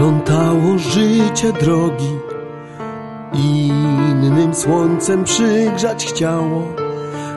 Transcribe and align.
Splątało 0.00 0.78
życie 0.78 1.52
drogi. 1.52 2.18
Innym 3.34 4.54
słońcem 4.54 5.24
przygrzać 5.24 6.06
chciało. 6.06 6.62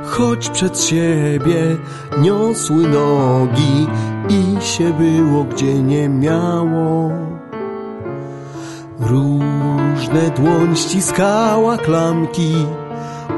Choć 0.05 0.49
przed 0.49 0.81
siebie 0.81 1.77
niosły 2.21 2.88
nogi 2.88 3.88
I 4.29 4.61
się 4.61 4.93
było 4.93 5.43
gdzie 5.43 5.73
nie 5.73 6.09
miało. 6.09 7.11
Różne 8.99 10.30
dłoń 10.35 10.75
ściskała 10.75 11.77
klamki. 11.77 12.53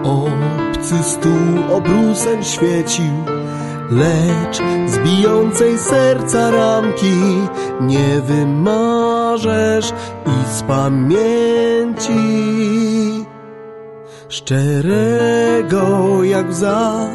Obcy 0.04 1.04
stół 1.04 1.76
obrusem 1.78 2.44
świecił. 2.44 3.14
Lecz 3.92 4.58
z 4.88 4.98
bijącej 4.98 5.78
serca 5.78 6.52
ramki 6.52 7.18
Nie 7.82 8.22
i 10.26 10.50
z 10.58 10.64
pamięci 10.64 12.16
Szczerego 14.30 16.24
jak 16.24 16.54
za 16.54 17.10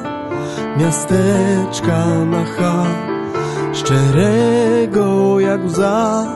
miasteczka 0.77 2.07
na 2.25 2.45
H 2.45 2.87
Szczerego 3.73 5.41
jak 5.41 5.71
za 5.71 6.27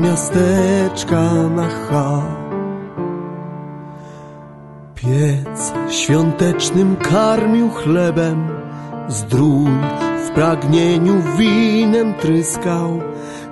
miasteczka 0.00 1.32
na 1.56 1.68
H 1.68 2.22
Piec 4.94 5.72
świątecznym 5.90 6.96
karmił 6.96 7.70
chlebem 7.70 8.48
Zdrój 9.08 9.70
w 10.26 10.30
pragnieniu 10.30 11.22
winem 11.38 12.14
tryskał 12.14 13.00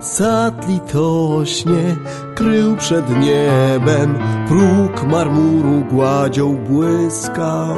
Sad 0.07 0.69
litośnie 0.69 1.97
krył 2.35 2.77
przed 2.77 3.11
niebem 3.11 4.19
Próg 4.49 5.03
marmuru 5.07 5.85
gładzią 5.91 6.57
błyskał 6.57 7.77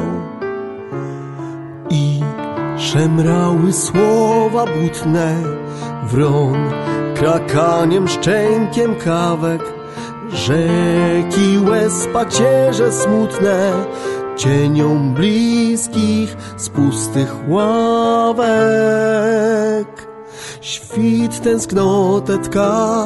I 1.89 2.19
szemrały 2.77 3.73
słowa 3.73 4.65
butne 4.65 5.35
Wron 6.03 6.69
krakaniem, 7.15 8.07
szczękiem 8.07 8.95
kawek 8.95 9.61
Rzeki 10.33 11.59
łez 11.69 12.07
pacierze 12.13 12.91
smutne 12.91 13.73
cienią 14.37 15.13
bliskich 15.13 16.37
z 16.57 16.69
pustych 16.69 17.35
ławek. 17.47 18.49
Świt 20.61 21.43
tęsknotę 21.43 22.37
tka 22.37 23.05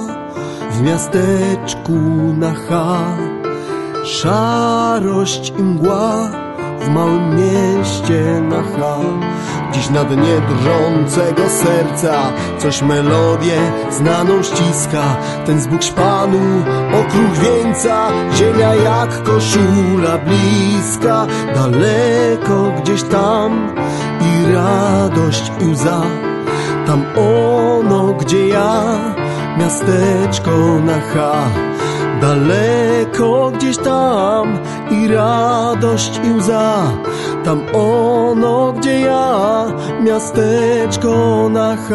w 0.72 0.82
miasteczku 0.82 1.94
na 2.38 2.54
H. 2.54 2.98
Szarość 4.04 5.54
i 5.60 5.64
mgła 5.64 6.30
w 6.80 6.90
małym 6.90 7.36
mieście 7.36 8.42
na 8.50 8.64
H. 8.64 9.00
Dziś 9.72 9.90
na 9.90 10.04
dnie 10.04 10.42
drżącego 10.50 11.50
serca 11.50 12.32
Coś 12.58 12.82
melodię 12.82 13.72
znaną 13.92 14.44
ściska 14.44 15.18
Ten 15.46 15.62
zbóg 15.62 15.84
szpanu, 15.84 16.64
okruch 16.90 17.38
wieńca 17.38 18.10
Ziemia 18.36 18.76
jak 18.76 19.24
koszula 19.24 20.18
bliska 20.18 21.28
Daleko 21.56 22.82
gdzieś 22.82 23.04
tam 23.04 23.76
I 24.22 24.54
radość 24.54 25.52
i 25.62 25.66
łza 25.66 26.02
Tam 26.86 27.06
ono, 27.18 28.14
gdzie 28.14 28.48
ja 28.48 28.84
Miasteczko 29.58 30.80
na 30.86 31.00
H. 31.00 31.50
Daleko 32.22 33.52
gdzieś 33.52 33.78
tam 33.78 34.60
i 34.92 35.08
radość 35.08 36.20
i 36.24 36.34
łza. 36.34 36.92
Tam 37.44 37.62
ono, 37.74 38.74
gdzie 38.74 39.00
ja, 39.00 39.66
miasteczko 40.04 41.50
na 41.50 41.76
H 41.76 41.94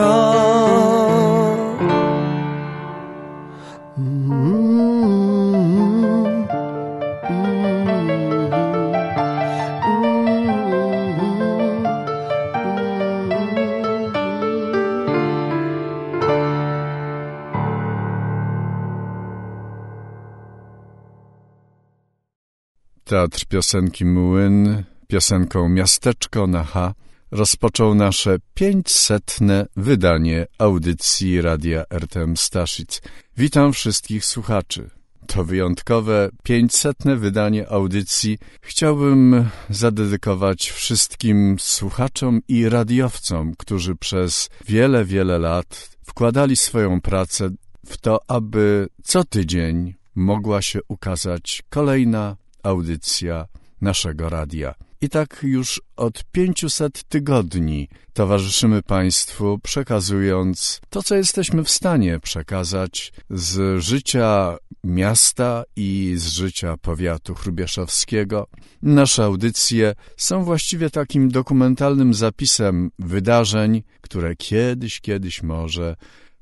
Teatr 23.18 23.46
Piosenki 23.46 24.04
Młyn 24.04 24.84
piosenką 25.08 25.68
Miasteczko 25.68 26.46
na 26.46 26.64
H 26.64 26.94
rozpoczął 27.30 27.94
nasze 27.94 28.36
500. 28.54 29.38
wydanie 29.76 30.46
audycji 30.58 31.42
Radia 31.42 31.84
RTM 31.90 32.36
Staszic. 32.36 33.02
Witam 33.36 33.72
wszystkich 33.72 34.24
słuchaczy. 34.24 34.90
To 35.26 35.44
wyjątkowe 35.44 36.28
500. 36.42 36.96
wydanie 37.16 37.68
audycji 37.68 38.38
chciałbym 38.60 39.48
zadedykować 39.70 40.70
wszystkim 40.70 41.56
słuchaczom 41.58 42.40
i 42.48 42.68
radiowcom, 42.68 43.54
którzy 43.58 43.96
przez 43.96 44.48
wiele, 44.66 45.04
wiele 45.04 45.38
lat 45.38 45.96
wkładali 46.02 46.56
swoją 46.56 47.00
pracę 47.00 47.50
w 47.86 47.96
to, 47.96 48.20
aby 48.28 48.88
co 49.02 49.24
tydzień 49.24 49.94
mogła 50.14 50.62
się 50.62 50.80
ukazać 50.88 51.62
kolejna 51.70 52.36
audycja 52.62 53.46
naszego 53.80 54.28
radia. 54.28 54.74
I 55.00 55.08
tak 55.08 55.40
już 55.42 55.82
od 55.96 56.24
500 56.32 57.04
tygodni 57.04 57.88
towarzyszymy 58.12 58.82
Państwu, 58.82 59.58
przekazując 59.62 60.80
to, 60.90 61.02
co 61.02 61.14
jesteśmy 61.14 61.64
w 61.64 61.70
stanie 61.70 62.20
przekazać 62.20 63.12
z 63.30 63.82
życia 63.82 64.56
miasta 64.84 65.64
i 65.76 66.14
z 66.16 66.28
życia 66.28 66.76
powiatu 66.76 67.34
chrubieszowskiego. 67.34 68.46
Nasze 68.82 69.24
audycje 69.24 69.94
są 70.16 70.44
właściwie 70.44 70.90
takim 70.90 71.28
dokumentalnym 71.28 72.14
zapisem 72.14 72.90
wydarzeń, 72.98 73.82
które 74.00 74.36
kiedyś, 74.36 75.00
kiedyś 75.00 75.42
może 75.42 75.96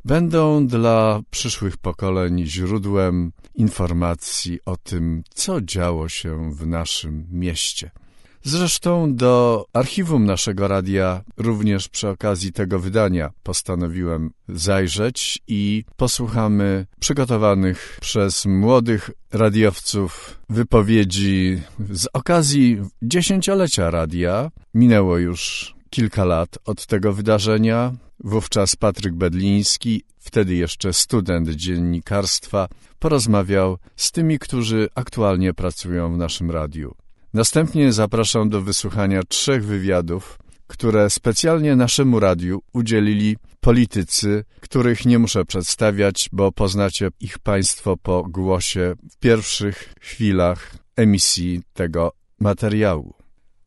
będą 0.07 0.67
dla 0.67 1.21
przyszłych 1.31 1.77
pokoleń 1.77 2.45
źródłem 2.47 3.33
informacji 3.55 4.59
o 4.67 4.77
tym, 4.77 5.23
co 5.35 5.61
działo 5.61 6.09
się 6.09 6.55
w 6.55 6.67
naszym 6.67 7.27
mieście. 7.31 7.91
Zresztą 8.43 9.15
do 9.15 9.65
archiwum 9.73 10.25
naszego 10.25 10.69
radia 10.69 11.23
również 11.37 11.89
przy 11.89 12.09
okazji 12.09 12.53
tego 12.53 12.79
wydania 12.79 13.31
postanowiłem 13.43 14.31
zajrzeć 14.49 15.39
i 15.49 15.85
posłuchamy 15.97 16.87
przygotowanych 17.01 17.99
przez 18.01 18.47
młodych 18.47 19.11
radiowców 19.33 20.41
wypowiedzi 20.51 21.61
z 21.91 22.09
okazji 22.13 22.83
dziesięciolecia 23.03 23.91
radia. 23.91 24.51
Minęło 24.75 25.19
już 25.19 25.75
kilka 25.91 26.25
lat 26.25 26.59
od 26.65 26.87
tego 26.87 27.13
wydarzenia. 27.13 27.93
Wówczas 28.25 28.77
Patryk 28.77 29.15
Bedliński, 29.15 30.03
wtedy 30.19 30.55
jeszcze 30.55 30.93
student 30.93 31.49
dziennikarstwa, 31.49 32.69
porozmawiał 32.99 33.79
z 33.97 34.13
tymi, 34.13 34.39
którzy 34.39 34.89
aktualnie 34.95 35.55
pracują 35.55 36.15
w 36.15 36.19
naszym 36.19 36.51
radiu. 36.51 36.95
Następnie 37.35 37.93
zapraszam 37.93 38.49
do 38.49 38.63
wysłuchania 38.63 39.23
trzech 39.23 39.65
wywiadów, 39.65 40.39
które 40.67 41.11
specjalnie 41.11 41.77
naszemu 41.77 42.21
radiu 42.21 42.63
udzielili 42.73 43.37
politycy, 43.61 44.45
których 44.61 45.07
nie 45.07 45.19
muszę 45.19 45.45
przedstawiać, 45.45 46.29
bo 46.33 46.53
poznacie 46.53 47.09
ich 47.21 47.39
Państwo 47.39 47.97
po 47.97 48.23
głosie 48.23 48.95
w 49.11 49.17
pierwszych 49.19 49.95
chwilach 50.01 50.77
emisji 50.97 51.63
tego 51.73 52.13
materiału. 52.41 53.26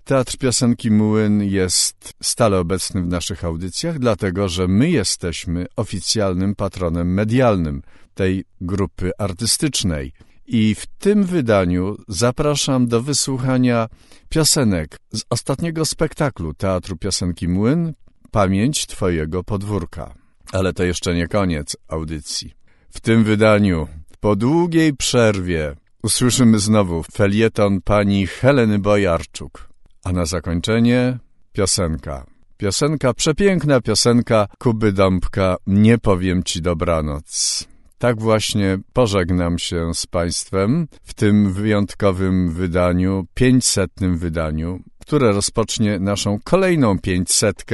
Teatr 0.09 0.37
Piosenki 0.37 0.91
Młyn 0.91 1.43
jest 1.43 2.13
stale 2.23 2.59
obecny 2.59 3.01
w 3.01 3.07
naszych 3.07 3.45
audycjach, 3.45 3.99
dlatego 3.99 4.49
że 4.49 4.67
my 4.67 4.89
jesteśmy 4.89 5.65
oficjalnym 5.75 6.55
patronem 6.55 7.13
medialnym 7.13 7.81
tej 8.13 8.45
grupy 8.61 9.11
artystycznej. 9.17 10.13
I 10.47 10.75
w 10.75 10.85
tym 10.85 11.23
wydaniu 11.23 11.97
zapraszam 12.07 12.87
do 12.87 13.01
wysłuchania 13.01 13.87
piosenek 14.29 14.97
z 15.13 15.21
ostatniego 15.29 15.85
spektaklu 15.85 16.53
Teatru 16.53 16.97
Piosenki 16.97 17.47
Młyn 17.47 17.93
Pamięć 18.31 18.87
Twojego 18.87 19.43
podwórka. 19.43 20.13
Ale 20.51 20.73
to 20.73 20.83
jeszcze 20.83 21.15
nie 21.15 21.27
koniec 21.27 21.77
audycji. 21.87 22.53
W 22.89 22.99
tym 22.99 23.23
wydaniu, 23.23 23.87
po 24.19 24.35
długiej 24.35 24.93
przerwie, 24.93 25.75
usłyszymy 26.03 26.59
znowu 26.59 27.03
felieton 27.03 27.81
pani 27.81 28.27
Heleny 28.27 28.79
Bojarczuk. 28.79 29.68
A 30.03 30.11
na 30.11 30.25
zakończenie 30.25 31.19
piosenka. 31.53 32.25
Piosenka, 32.57 33.13
przepiękna 33.13 33.81
piosenka 33.81 34.47
Kuby 34.59 34.91
Dąbka 34.91 35.57
Nie 35.67 35.97
powiem 35.97 36.43
ci 36.43 36.61
dobranoc. 36.61 37.63
Tak 37.97 38.21
właśnie 38.21 38.77
pożegnam 38.93 39.59
się 39.59 39.93
z 39.93 40.07
Państwem 40.07 40.87
w 41.03 41.13
tym 41.13 41.53
wyjątkowym 41.53 42.49
wydaniu, 42.49 43.25
500. 43.33 43.91
wydaniu, 43.99 44.79
które 44.99 45.31
rozpocznie 45.31 45.99
naszą 45.99 46.39
kolejną 46.43 46.99
500 46.99 47.65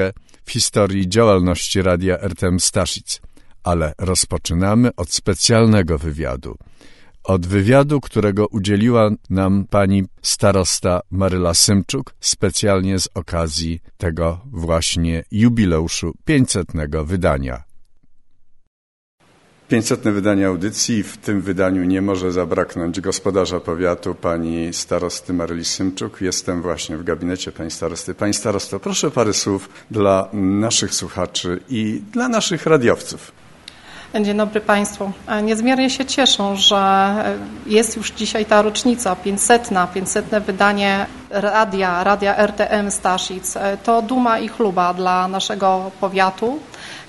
w 0.45 0.51
historii 0.51 1.10
działalności 1.10 1.81
Radia 1.81 2.19
RTM 2.19 2.60
Staszic. 2.60 3.22
Ale 3.63 3.94
rozpoczynamy 3.98 4.89
od 4.95 5.13
specjalnego 5.13 5.98
wywiadu. 5.98 6.57
Od 7.25 7.48
wywiadu, 7.48 8.01
którego 8.01 8.48
udzieliła 8.48 9.10
nam 9.30 9.66
pani 9.69 10.04
starosta 10.22 11.01
Maryla 11.12 11.54
Symczuk 11.54 12.13
specjalnie 12.19 13.00
z 13.00 13.10
okazji 13.13 13.80
tego 13.98 14.39
właśnie 14.45 15.24
jubileuszu 15.31 16.13
500. 16.25 16.68
wydania. 17.06 17.63
500. 19.68 20.01
wydanie 20.01 20.48
audycji. 20.48 21.04
W 21.04 21.18
tym 21.18 21.42
wydaniu 21.42 21.83
nie 21.83 22.01
może 22.01 22.31
zabraknąć 22.31 23.01
gospodarza 23.01 23.60
powiatu, 23.60 24.16
pani 24.16 24.74
starosty 24.74 25.33
Maryli 25.33 25.66
Symczuk. 25.66 26.22
Jestem 26.22 26.62
właśnie 26.62 26.98
w 26.98 27.04
gabinecie 27.04 27.51
pani 27.51 27.72
starosty. 27.72 28.13
Pani 28.13 28.33
starosto, 28.33 28.80
proszę 28.80 29.12
parę 29.12 29.33
słów 29.33 29.69
dla 29.92 30.30
naszych 30.33 30.94
słuchaczy 30.94 31.60
i 31.69 32.01
dla 32.12 32.30
naszych 32.30 32.66
radiowców. 32.66 33.45
Dzień 34.22 34.38
dobry 34.38 34.62
Państwu. 34.62 35.12
Niezmiernie 35.44 35.90
się 35.90 36.06
cieszę, 36.06 36.56
że 36.56 37.14
jest 37.66 37.98
już 37.98 38.12
dzisiaj 38.12 38.46
ta 38.46 38.62
rocznica 38.62 39.16
500, 39.16 39.70
500 39.94 40.26
wydanie 40.26 41.06
radia, 41.30 42.04
radia 42.04 42.38
RTM 42.38 42.92
Staszic. 42.92 43.54
To 43.84 44.02
duma 44.02 44.40
i 44.40 44.48
chluba 44.48 44.94
dla 44.94 45.28
naszego 45.28 45.92
powiatu, 46.00 46.60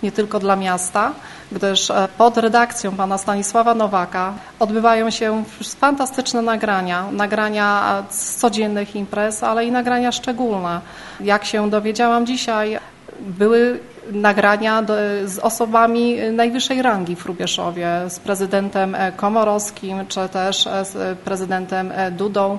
nie 0.03 0.13
tylko 0.13 0.39
dla 0.39 0.57
miasta, 0.57 1.13
gdyż 1.53 1.93
pod 2.19 2.39
redakcją 2.39 2.93
pana 2.93 3.19
Stanisława 3.19 3.75
Nowaka 3.75 4.33
odbywają 4.59 5.11
się 5.11 5.45
fantastyczne 5.81 6.43
nagrania, 6.43 7.05
nagrania 7.13 8.03
z 8.11 8.37
codziennych 8.37 8.97
imprez, 8.97 9.43
ale 9.43 9.65
i 9.65 9.73
nagrania 9.73 10.13
szczególne. 10.13 10.81
Jak 11.21 11.45
się 11.45 11.71
dowiedziałam 11.71 12.27
dzisiaj, 12.27 12.79
były 13.21 13.81
nagrania 14.13 14.83
do, 14.83 14.95
z 15.25 15.39
osobami 15.39 16.17
najwyższej 16.33 16.83
rangi 16.83 17.17
w 17.17 17.27
Rubieszowie, 17.27 17.89
z 18.09 18.19
prezydentem 18.19 18.97
Komorowskim, 19.17 20.07
czy 20.09 20.29
też 20.29 20.69
z 20.83 21.19
prezydentem 21.19 21.93
Dudą. 22.11 22.59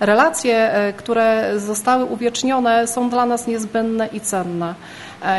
Relacje, 0.00 0.72
które 0.96 1.52
zostały 1.56 2.04
uwiecznione 2.04 2.86
są 2.86 3.10
dla 3.10 3.26
nas 3.26 3.46
niezbędne 3.46 4.06
i 4.06 4.20
cenne. 4.20 4.74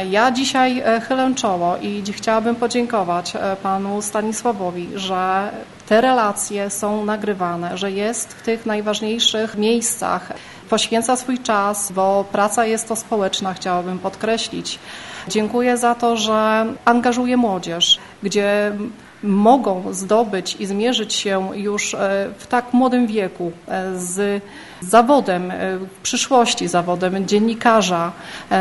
Ja 0.09 0.31
dzisiaj 0.31 0.83
chylę 1.07 1.31
czoło 1.35 1.77
i 1.81 2.03
chciałabym 2.12 2.56
podziękować 2.56 3.33
panu 3.63 4.01
Stanisławowi, 4.01 4.89
że 4.95 5.50
te 5.88 6.02
relacje 6.02 6.70
są 6.70 7.06
nagrywane, 7.06 7.78
że 7.78 7.92
jest 7.92 8.34
w 8.34 8.42
tych 8.42 8.66
najważniejszych 8.66 9.58
miejscach, 9.58 10.34
poświęca 10.70 11.16
swój 11.16 11.40
czas, 11.40 11.92
bo 11.92 12.26
praca 12.32 12.66
jest 12.66 12.88
to 12.88 12.96
społeczna, 12.96 13.54
chciałabym 13.54 14.00
podkreślić. 14.00 14.80
Dziękuję 15.28 15.78
za 15.78 15.96
to, 15.96 16.18
że 16.18 16.66
angażuje 16.86 17.38
młodzież, 17.38 18.00
gdzie 18.24 18.72
mogą 19.24 19.94
zdobyć 19.94 20.56
i 20.60 20.66
zmierzyć 20.66 21.14
się 21.14 21.50
już 21.56 21.96
w 22.38 22.48
tak 22.48 22.74
młodym 22.74 23.08
wieku 23.08 23.52
z 23.96 24.44
zawodem, 24.81 25.54
w 25.80 26.01
przyszłości 26.04 26.68
zawodem 26.68 27.27
dziennikarza, 27.27 28.12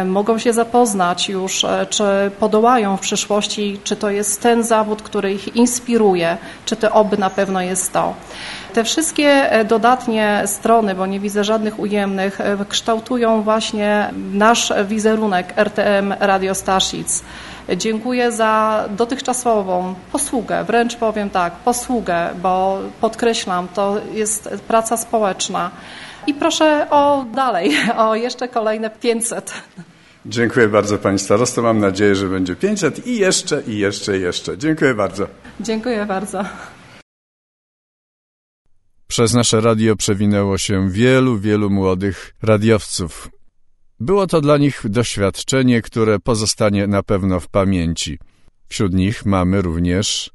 mogą 0.06 0.38
się 0.38 0.52
zapoznać 0.52 1.28
już, 1.28 1.66
czy 1.90 2.04
podołają 2.38 2.96
w 2.96 3.00
przyszłości, 3.00 3.80
czy 3.84 3.96
to 3.96 4.10
jest 4.10 4.42
ten 4.42 4.62
zawód, 4.62 5.02
który 5.02 5.32
ich 5.32 5.56
inspiruje, 5.56 6.36
czy 6.64 6.76
to 6.76 6.90
oby 6.90 7.18
na 7.18 7.30
pewno 7.30 7.60
jest 7.60 7.92
to. 7.92 8.14
Te 8.72 8.84
wszystkie 8.84 9.50
dodatnie 9.68 10.42
strony, 10.46 10.94
bo 10.94 11.06
nie 11.06 11.20
widzę 11.20 11.44
żadnych 11.44 11.78
ujemnych, 11.78 12.38
kształtują 12.68 13.42
właśnie 13.42 14.10
nasz 14.32 14.72
wizerunek 14.84 15.58
RTM 15.58 16.14
Radio 16.20 16.54
Staszic. 16.54 17.22
Dziękuję 17.76 18.32
za 18.32 18.84
dotychczasową 18.90 19.94
posługę, 20.12 20.64
wręcz 20.64 20.96
powiem 20.96 21.30
tak, 21.30 21.52
posługę, 21.52 22.30
bo 22.42 22.78
podkreślam, 23.00 23.68
to 23.74 23.96
jest 24.12 24.48
praca 24.68 24.96
społeczna. 24.96 25.70
I 26.26 26.34
proszę 26.34 26.86
o 26.90 27.24
dalej, 27.34 27.70
o 27.96 28.14
jeszcze 28.14 28.48
kolejne 28.48 28.90
500. 28.90 29.52
Dziękuję 30.26 30.68
bardzo 30.68 30.98
Pani 30.98 31.18
Starosto. 31.18 31.62
Mam 31.62 31.78
nadzieję, 31.78 32.14
że 32.14 32.28
będzie 32.28 32.56
500 32.56 33.06
i 33.06 33.18
jeszcze, 33.18 33.62
i 33.66 33.78
jeszcze, 33.78 34.18
i 34.18 34.20
jeszcze. 34.20 34.58
Dziękuję 34.58 34.94
bardzo. 34.94 35.26
Dziękuję 35.60 36.06
bardzo. 36.06 36.44
Przez 39.06 39.34
nasze 39.34 39.60
radio 39.60 39.96
przewinęło 39.96 40.58
się 40.58 40.90
wielu, 40.90 41.38
wielu 41.38 41.70
młodych 41.70 42.34
radiowców. 42.42 43.28
Było 44.00 44.26
to 44.26 44.40
dla 44.40 44.58
nich 44.58 44.80
doświadczenie, 44.84 45.82
które 45.82 46.18
pozostanie 46.18 46.86
na 46.86 47.02
pewno 47.02 47.40
w 47.40 47.48
pamięci. 47.48 48.18
Wśród 48.68 48.94
nich 48.94 49.26
mamy 49.26 49.62
również 49.62 50.30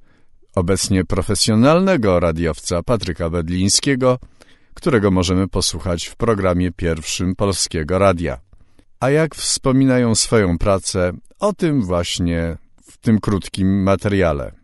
obecnie 0.55 1.05
profesjonalnego 1.05 2.19
radiowca 2.19 2.83
Patryka 2.83 3.29
Bedlińskiego, 3.29 4.19
którego 4.73 5.11
możemy 5.11 5.47
posłuchać 5.47 6.05
w 6.05 6.15
programie 6.15 6.71
pierwszym 6.71 7.35
Polskiego 7.35 7.99
Radia. 7.99 8.39
A 8.99 9.09
jak 9.09 9.35
wspominają 9.35 10.15
swoją 10.15 10.57
pracę, 10.57 11.11
o 11.39 11.53
tym 11.53 11.81
właśnie 11.81 12.57
w 12.83 12.97
tym 12.97 13.19
krótkim 13.19 13.83
materiale. 13.83 14.58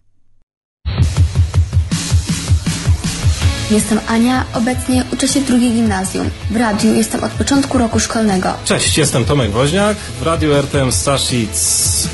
Jestem 3.71 3.99
Ania, 4.07 4.45
obecnie 4.53 5.03
uczę 5.13 5.27
się 5.27 5.41
w 5.41 5.47
drugiej 5.47 5.71
gimnazjum. 5.71 6.29
W 6.51 6.55
radiu 6.55 6.93
jestem 6.93 7.23
od 7.23 7.31
początku 7.31 7.77
roku 7.77 7.99
szkolnego. 7.99 8.49
Cześć, 8.65 8.97
jestem 8.97 9.25
Tomek 9.25 9.51
Woźniak. 9.51 9.97
W 9.97 10.23
radiu 10.23 10.53
RTM 10.53 10.91
Staszic 10.91 11.57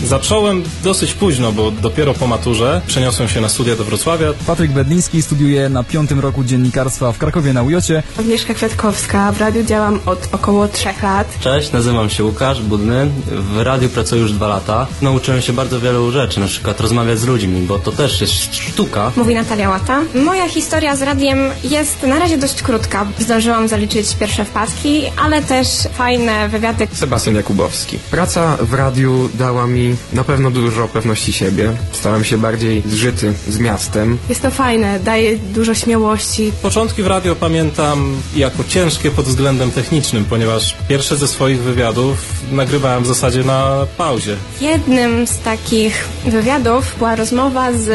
zacząłem 0.06 0.64
dosyć 0.84 1.14
późno, 1.14 1.52
bo 1.52 1.72
dopiero 1.72 2.14
po 2.14 2.28
maturze 2.28 2.82
przeniosłem 2.88 3.30
się 3.30 3.42
na 3.42 3.50
studia 3.50 3.76
do 3.76 3.84
Wrocławia. 3.84 4.28
Patryk 4.48 4.72
Bedliński 4.72 5.22
studiuje 5.22 5.70
na 5.70 5.84
piątym 5.84 6.20
roku 6.20 6.44
dziennikarstwa 6.44 7.12
w 7.12 7.18
Krakowie 7.18 7.54
na 7.54 7.64
Ujocie. 7.64 8.04
Agnieszka 8.20 8.54
Kwiatkowska. 8.54 9.32
W 9.32 9.40
radiu 9.40 9.64
działam 9.64 10.00
od 10.06 10.30
około 10.32 10.68
trzech 10.68 11.04
lat. 11.04 11.40
Cześć, 11.40 11.72
nazywam 11.72 12.10
się 12.10 12.24
Łukasz 12.24 12.62
Budny. 12.62 13.12
W 13.28 13.62
radiu 13.62 13.90
pracuję 13.90 14.22
już 14.22 14.34
dwa 14.34 14.48
lata. 14.48 14.88
Nauczyłem 15.02 15.42
się 15.42 15.54
bardzo 15.54 15.80
wielu 15.80 16.12
rzeczy, 16.12 16.40
na 16.40 16.48
przykład 16.48 16.80
rozmawiać 16.82 17.20
z 17.20 17.26
ludźmi, 17.26 17.62
bo 17.62 17.80
to 17.80 17.92
też 17.92 18.22
jest 18.22 18.56
sztuka. 18.56 19.12
Mówi 19.16 19.36
Natalia 19.36 19.70
Łata. 19.70 20.02
Moja 20.16 20.50
historia 20.50 20.96
z 20.96 21.02
radiem 21.02 21.41
jest 21.64 22.04
na 22.04 22.20
razie 22.20 22.38
dość 22.38 22.62
krótka. 22.62 23.08
Zdążyłam 23.20 23.68
zaliczyć 23.68 24.16
pierwsze 24.16 24.46
wpadki, 24.46 25.04
ale 25.18 25.42
też 25.42 25.68
fajne 25.94 26.50
wywiady. 26.50 26.88
Sebastian 26.94 27.36
Jakubowski. 27.36 28.00
Praca 28.12 28.58
w 28.62 28.74
radiu 28.74 29.30
dała 29.34 29.68
mi 29.68 29.96
na 30.14 30.24
pewno 30.24 30.52
dużo 30.52 30.88
pewności 30.88 31.34
siebie. 31.34 31.72
Stałem 31.92 32.24
się 32.24 32.38
bardziej 32.38 32.84
zżyty 32.86 33.34
z 33.48 33.60
miastem. 33.60 34.18
Jest 34.30 34.42
to 34.42 34.52
fajne, 34.52 35.00
daje 35.00 35.38
dużo 35.38 35.76
śmiałości. 35.76 36.52
Początki 36.62 37.04
w 37.04 37.08
radio 37.08 37.36
pamiętam 37.36 38.16
jako 38.36 38.64
ciężkie 38.64 39.12
pod 39.12 39.26
względem 39.26 39.72
technicznym, 39.72 40.26
ponieważ 40.26 40.76
pierwsze 40.88 41.18
ze 41.18 41.28
swoich 41.28 41.60
wywiadów 41.60 42.18
nagrywałem 42.52 43.04
w 43.04 43.08
zasadzie 43.08 43.44
na 43.44 43.88
pauzie. 43.98 44.36
Jednym 44.62 45.28
z 45.28 45.40
takich 45.40 46.08
wywiadów 46.26 46.96
była 46.98 47.16
rozmowa 47.16 47.74
z 47.74 47.90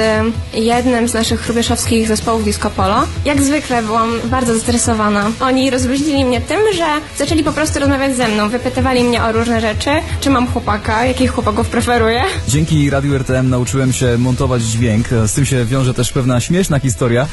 jednym 0.55 1.09
z 1.09 1.15
naszych 1.15 1.49
rubieszowskich 1.49 2.09
zespołów 2.09 2.45
Disco 2.45 2.71
Polo. 2.71 3.03
Jak 3.25 3.36
zwykle 3.43 3.83
byłam 3.83 4.21
bardzo 4.25 4.55
zestresowana. 4.55 5.31
Oni 5.41 5.71
rozluźnili 5.71 6.25
mnie 6.25 6.41
tym, 6.41 6.61
że 6.77 6.85
zaczęli 7.19 7.45
po 7.45 7.53
prostu 7.53 7.81
rozmawiać 7.81 8.17
ze 8.17 8.29
mną. 8.29 8.49
Wypytywali 8.49 9.05
mnie 9.05 9.23
o 9.25 9.33
różne 9.33 9.61
rzeczy, 9.61 9.91
czy 10.21 10.31
mam 10.31 10.47
chłopaka, 10.47 11.05
jakich 11.05 11.31
chłopaków 11.31 11.69
preferuję. 11.69 12.23
Dzięki 12.49 12.91
Radiu 12.91 13.15
RTM 13.15 13.49
nauczyłem 13.51 13.93
się 13.93 14.19
montować 14.19 14.63
dźwięk. 14.63 15.09
Z 15.09 15.33
tym 15.33 15.47
się 15.47 15.65
wiąże 15.65 15.95
też 15.95 16.13
pewna 16.13 16.41
śmieszna 16.41 16.79
historia. 16.79 17.27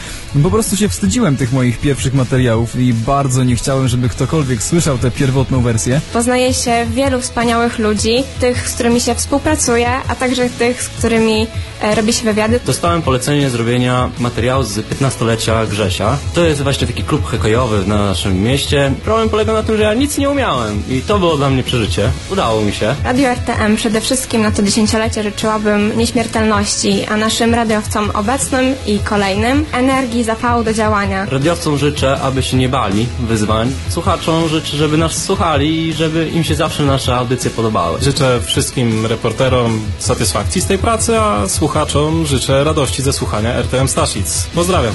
Po 0.44 0.52
prostu 0.52 0.78
się 0.78 0.90
wstydziłem 0.90 1.38
tych 1.38 1.54
moich 1.54 1.80
pierwszych 1.80 2.14
materiałów 2.14 2.76
i 2.76 2.94
bardzo 2.94 3.44
nie 3.44 3.56
chciałem, 3.56 3.88
żeby 3.88 4.10
ktokolwiek 4.10 4.64
słyszał 4.64 4.98
tę 4.98 5.12
pierwotną 5.12 5.62
wersję. 5.62 6.02
Poznaje 6.14 6.54
się 6.54 6.86
wielu 6.94 7.22
wspaniałych 7.22 7.80
ludzi, 7.80 8.24
tych, 8.40 8.70
z 8.70 8.74
którymi 8.74 9.02
się 9.02 9.16
współpracuje, 9.16 9.88
a 10.08 10.16
także 10.16 10.50
tych, 10.50 10.84
z 10.84 10.90
którymi 10.90 11.48
e, 11.82 11.96
robi 11.96 12.14
się 12.14 12.24
wywiady. 12.24 12.60
Dostałem 12.66 13.02
polecenie 13.02 13.50
zrobienia 13.50 14.10
materiału 14.20 14.64
z 14.64 14.78
15-lecia 14.78 15.68
Grzesia. 15.68 15.93
Grzesia. 15.94 16.18
To 16.34 16.44
jest 16.44 16.62
właśnie 16.62 16.88
taki 16.88 17.04
klub 17.04 17.26
hokejowy 17.26 17.88
na 17.88 18.06
naszym 18.06 18.44
mieście. 18.44 18.94
Problem 19.04 19.30
polega 19.30 19.54
na 19.54 19.64
tym, 19.64 19.78
że 19.78 19.84
ja 19.84 19.94
nic 19.94 20.18
nie 20.18 20.30
umiałem 20.30 20.84
i 20.90 21.02
to 21.02 21.20
było 21.20 21.38
dla 21.38 21.50
mnie 21.50 21.64
przeżycie. 21.64 22.12
Udało 22.32 22.62
mi 22.62 22.74
się. 22.74 22.96
Radio 23.04 23.30
RTM 23.30 23.76
przede 23.76 24.02
wszystkim 24.02 24.42
na 24.42 24.52
to 24.52 24.64
dziesięciolecie 24.64 25.24
życzyłabym 25.24 25.98
nieśmiertelności, 25.98 27.06
a 27.06 27.18
naszym 27.18 27.54
radiowcom 27.54 28.12
obecnym 28.14 28.76
i 28.88 29.00
kolejnym 29.00 29.66
energii, 29.72 30.24
zapału 30.24 30.64
do 30.64 30.74
działania. 30.74 31.26
Radiowcom 31.26 31.78
życzę, 31.78 32.22
aby 32.22 32.44
się 32.44 32.58
nie 32.58 32.70
bali 32.70 33.08
wyzwań. 33.20 33.72
Słuchaczom 33.90 34.50
życzę, 34.50 34.78
żeby 34.78 34.98
nas 34.98 35.24
słuchali 35.24 35.88
i 35.88 35.94
żeby 35.94 36.30
im 36.30 36.44
się 36.44 36.56
zawsze 36.56 36.84
nasze 36.84 37.16
audycje 37.16 37.52
podobały. 37.52 38.02
Życzę 38.02 38.40
wszystkim 38.46 39.06
reporterom 39.06 39.82
satysfakcji 40.00 40.62
z 40.62 40.66
tej 40.66 40.78
pracy, 40.78 41.20
a 41.20 41.48
słuchaczom 41.48 42.26
życzę 42.26 42.64
radości 42.64 43.02
ze 43.02 43.14
słuchania 43.14 43.54
RTM 43.54 43.88
Staszic. 43.88 44.48
Pozdrawiam. 44.56 44.94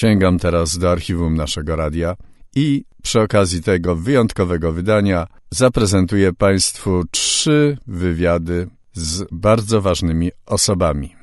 Sięgam 0.00 0.38
teraz 0.38 0.78
do 0.78 0.90
archiwum 0.90 1.34
naszego 1.34 1.76
radia 1.76 2.16
i 2.56 2.84
przy 3.02 3.20
okazji 3.20 3.62
tego 3.62 3.96
wyjątkowego 3.96 4.72
wydania 4.72 5.26
zaprezentuję 5.50 6.32
Państwu 6.32 7.04
trzy 7.10 7.78
wywiady 7.86 8.68
z 8.92 9.24
bardzo 9.32 9.80
ważnymi 9.80 10.30
osobami. 10.46 11.16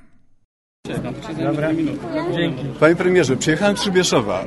Panie 2.79 2.95
premierze, 2.95 3.37
przyjechałem 3.37 3.77
z 3.77 3.81
Przybieszowa. 3.81 4.45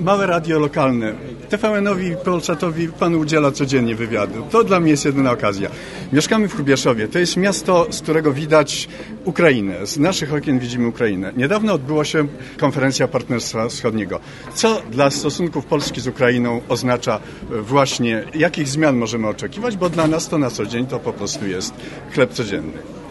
Małe 0.00 0.26
radio 0.26 0.58
lokalne. 0.58 1.12
TVN-owi, 1.48 2.16
Polsatowi 2.24 2.88
pan 2.88 3.14
udziela 3.14 3.50
codziennie 3.50 3.94
wywiadu. 3.94 4.46
To 4.50 4.64
dla 4.64 4.80
mnie 4.80 4.90
jest 4.90 5.04
jedyna 5.04 5.30
okazja. 5.32 5.70
Mieszkamy 6.12 6.48
w 6.48 6.54
Hrubieszowie. 6.54 7.08
To 7.08 7.18
jest 7.18 7.36
miasto, 7.36 7.86
z 7.90 8.00
którego 8.00 8.32
widać 8.32 8.88
Ukrainę. 9.24 9.86
Z 9.86 9.98
naszych 9.98 10.34
okien 10.34 10.58
widzimy 10.58 10.88
Ukrainę. 10.88 11.32
Niedawno 11.36 11.72
odbyła 11.72 12.04
się 12.04 12.26
konferencja 12.58 13.08
Partnerstwa 13.08 13.68
Wschodniego. 13.68 14.20
Co 14.54 14.82
dla 14.90 15.10
stosunków 15.10 15.66
Polski 15.66 16.00
z 16.00 16.06
Ukrainą 16.06 16.60
oznacza 16.68 17.20
właśnie, 17.50 18.24
jakich 18.34 18.68
zmian 18.68 18.96
możemy 18.96 19.28
oczekiwać, 19.28 19.76
bo 19.76 19.88
dla 19.88 20.06
nas 20.06 20.28
to 20.28 20.38
na 20.38 20.50
co 20.50 20.66
dzień 20.66 20.86
to 20.86 20.98
po 20.98 21.12
prostu 21.12 21.46
jest 21.46 21.74
chleb 22.14 22.32
codzienny. 22.32 23.01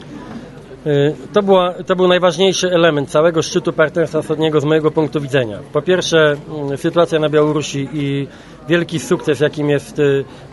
To, 1.34 1.44
była, 1.44 1.74
to 1.74 1.96
był 1.96 2.08
najważniejszy 2.08 2.72
element 2.72 3.10
całego 3.10 3.42
szczytu 3.42 3.74
partnerstwa 3.74 4.22
wschodniego 4.22 4.62
z 4.62 4.66
mojego 4.66 4.92
punktu 4.92 5.22
widzenia. 5.22 5.60
Po 5.74 5.82
pierwsze, 5.82 6.36
sytuacja 6.76 7.20
na 7.20 7.30
Białorusi 7.30 7.88
i 7.94 8.28
wielki 8.70 9.00
sukces, 9.00 9.40
jakim 9.40 9.70
jest 9.70 10.02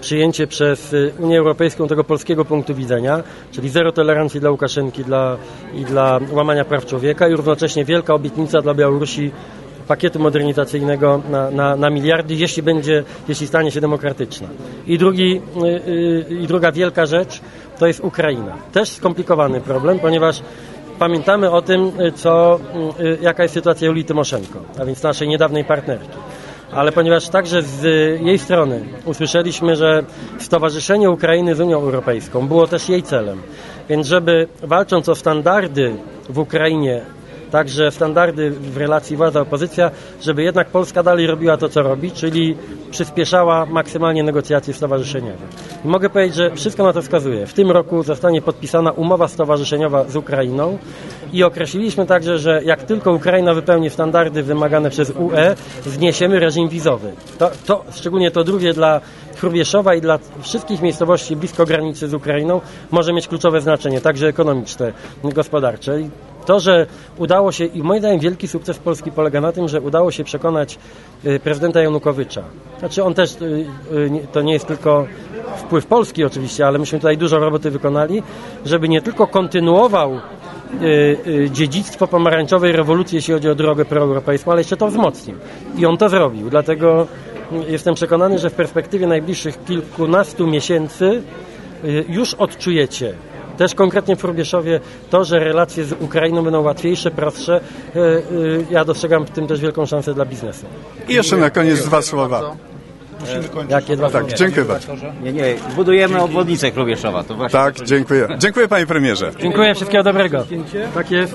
przyjęcie 0.01 0.47
przez 0.47 0.95
Unię 1.19 1.39
Europejską 1.39 1.89
tego 1.89 2.05
polskiego 2.05 2.45
punktu 2.45 2.75
widzenia, 2.75 3.23
czyli 3.53 3.69
zero 3.69 3.93
tolerancji 3.93 4.41
dla 4.41 4.51
Łukaszenki 4.51 5.05
dla, 5.05 5.37
i 5.75 5.85
dla 5.85 6.21
łamania 6.31 6.65
praw 6.65 6.87
człowieka 6.87 7.29
i 7.29 7.33
równocześnie 7.37 7.85
wielka 7.85 8.15
obietnica 8.15 8.61
dla 8.63 8.75
Białorusi 8.75 9.31
pakietu 9.89 10.19
modernizacyjnego 10.19 11.23
na, 11.31 11.51
na, 11.51 11.77
na 11.77 11.91
miliardy, 11.91 12.35
jeśli 12.35 12.63
będzie, 12.63 13.05
jeśli 13.29 13.47
stanie 13.47 13.71
się 13.71 13.81
demokratyczna. 13.81 14.49
I, 14.87 14.99
drugi, 14.99 15.41
i 16.43 16.47
druga 16.47 16.73
wielka 16.73 17.07
rzecz 17.07 17.41
to 17.79 17.87
jest 17.87 18.01
Ukraina. 18.01 18.57
Też 18.73 18.89
skomplikowany 18.89 19.61
problem, 19.61 19.99
ponieważ 19.99 20.43
pamiętamy 20.99 21.51
o 21.51 21.63
tym, 21.63 21.93
co, 22.15 22.61
jaka 23.21 23.43
jest 23.43 23.55
sytuacja 23.55 23.87
Julii 23.89 24.05
Tymoszenko, 24.05 24.59
a 24.81 24.85
więc 24.85 25.03
naszej 25.03 25.29
niedawnej 25.29 25.65
partnerki. 25.65 26.19
Ale 26.73 26.93
ponieważ 26.93 27.29
także 27.29 27.63
z 27.63 27.83
jej 28.21 28.39
strony 28.39 28.85
usłyszeliśmy, 29.05 29.77
że 29.77 30.03
stowarzyszenie 30.39 31.11
Ukrainy 31.11 31.55
z 31.55 31.61
Unią 31.61 31.81
Europejską 31.81 32.49
było 32.49 32.67
też 32.67 32.89
jej 32.89 33.03
celem, 33.03 33.43
więc 33.89 34.07
żeby 34.07 34.49
walcząc 34.63 35.09
o 35.09 35.15
standardy 35.15 35.97
w 36.29 36.39
Ukrainie 36.39 37.03
także 37.51 37.91
standardy 37.91 38.51
w 38.51 38.77
relacji 38.77 39.17
władza-opozycja, 39.17 39.91
żeby 40.23 40.43
jednak 40.43 40.69
Polska 40.69 41.03
dalej 41.03 41.27
robiła 41.27 41.57
to, 41.57 41.69
co 41.69 41.83
robi, 41.83 42.11
czyli 42.11 42.57
przyspieszała 42.91 43.67
maksymalnie 43.67 44.23
negocjacje 44.23 44.75
stowarzyszeniowe. 44.75 45.47
I 45.85 45.89
mogę 45.89 46.11
powiedzieć, 46.11 46.37
że 46.37 46.51
wszystko 46.55 46.85
na 46.85 46.93
to 46.93 47.03
wskazuje. 47.03 47.47
W 47.47 47.53
tym 47.53 47.71
roku 47.71 48.03
zostanie 48.03 48.43
podpisana 48.43 48.91
umowa 48.91 49.29
stowarzyszeniowa 49.29 50.05
z 50.05 50.17
Ukrainą 50.17 50.79
i 51.33 51.45
określiliśmy 51.45 52.07
także, 52.07 52.39
że 52.39 52.61
jak 52.65 52.83
tylko 52.83 53.13
Ukraina 53.13 53.55
wypełni 53.55 53.91
standardy 53.91 54.43
wymagane 54.43 54.91
przez 54.91 55.11
UE, 55.11 55.55
zniesiemy 55.87 56.41
reżim 56.41 56.69
wizowy. 56.69 57.13
To, 57.39 57.51
to 57.67 57.85
szczególnie 57.93 58.31
to 58.31 58.45
drugie 58.45 58.73
dla 58.73 59.01
Hrubieszowa 59.37 59.95
i 59.95 60.01
dla 60.01 60.19
wszystkich 60.41 60.83
miejscowości 60.83 61.37
blisko 61.37 61.65
granicy 61.65 62.09
z 62.09 62.15
Ukrainą 62.15 62.61
może 62.91 63.13
mieć 63.13 63.29
kluczowe 63.29 63.61
znaczenie, 63.61 64.01
także 64.01 64.27
ekonomiczne, 64.27 64.93
gospodarcze. 65.25 65.99
To, 66.49 66.61
że 66.61 66.87
udało 67.19 67.53
się, 67.53 67.65
i 67.65 67.83
moim 67.83 68.01
zdaniem 68.01 68.21
wielki 68.21 68.49
sukces 68.49 68.79
Polski 68.79 69.13
polega 69.13 69.41
na 69.41 69.53
tym, 69.53 69.69
że 69.69 69.81
udało 69.81 70.11
się 70.11 70.25
przekonać 70.25 70.79
prezydenta 71.45 71.81
Janukowycza. 71.81 72.45
Znaczy 72.79 73.05
on 73.05 73.15
też, 73.15 73.37
to 74.33 74.43
nie 74.43 74.53
jest 74.53 74.67
tylko 74.67 75.07
wpływ 75.57 75.87
Polski 75.87 76.25
oczywiście, 76.25 76.67
ale 76.67 76.79
myśmy 76.79 76.99
tutaj 76.99 77.19
dużo 77.19 77.39
roboty 77.39 77.71
wykonali, 77.71 78.23
żeby 78.65 78.89
nie 78.89 79.03
tylko 79.03 79.27
kontynuował 79.27 80.21
dziedzictwo 81.51 82.07
pomarańczowej 82.07 82.73
rewolucji, 82.73 83.17
jeśli 83.17 83.35
chodzi 83.35 83.49
o 83.49 83.55
drogę 83.55 83.85
proeuropejską, 83.85 84.51
ale 84.51 84.61
jeszcze 84.61 84.77
to 84.77 84.89
wzmocnił. 84.89 85.37
I 85.79 85.87
on 85.87 85.97
to 85.97 86.09
zrobił. 86.09 86.51
Dlatego 86.51 87.07
jestem 87.69 87.95
przekonany, 87.95 88.39
że 88.39 88.51
w 88.51 88.55
perspektywie 88.55 89.07
najbliższych 89.07 89.65
kilkunastu 89.65 90.47
miesięcy 90.47 91.23
już 92.09 92.35
odczujecie 92.35 93.15
też 93.59 93.75
konkretnie 93.75 94.17
w 94.17 94.21
Hrubieszowie 94.21 94.81
to, 95.11 95.25
że 95.25 95.39
relacje 95.39 95.85
z 95.85 95.93
Ukrainą 95.93 96.43
będą 96.43 96.61
łatwiejsze, 96.61 97.11
prostsze. 97.11 97.61
Ja 98.71 98.85
dostrzegam 98.85 99.27
w 99.27 99.31
tym 99.31 99.47
też 99.47 99.61
wielką 99.61 99.87
szansę 99.87 100.15
dla 100.15 100.25
biznesu. 100.25 100.67
I 101.09 101.15
jeszcze 101.15 101.37
na 101.37 101.51
koniec 101.51 101.85
dwa 101.85 102.03
słowa. 102.03 102.57
Jakie 103.69 103.97
dwa 103.97 104.11
Tak, 104.11 104.35
dziękuję 104.35 104.65
bardzo. 104.65 104.93
Nie, 105.23 105.33
nie, 105.33 105.55
budujemy 105.77 106.23
obwodnicę 106.23 106.71
Hrubieszowa. 106.71 107.23
To 107.25 107.35
właśnie 107.35 107.59
Tak, 107.59 107.75
dziękuję. 107.75 108.29
Dziękuję 108.39 108.69
panie 108.69 108.87
premierze. 108.87 109.33
Dziękuję, 109.41 109.75
wszystkiego 109.75 110.05
dobrego. 110.05 110.45
Tak 110.95 111.11
jest. 111.11 111.35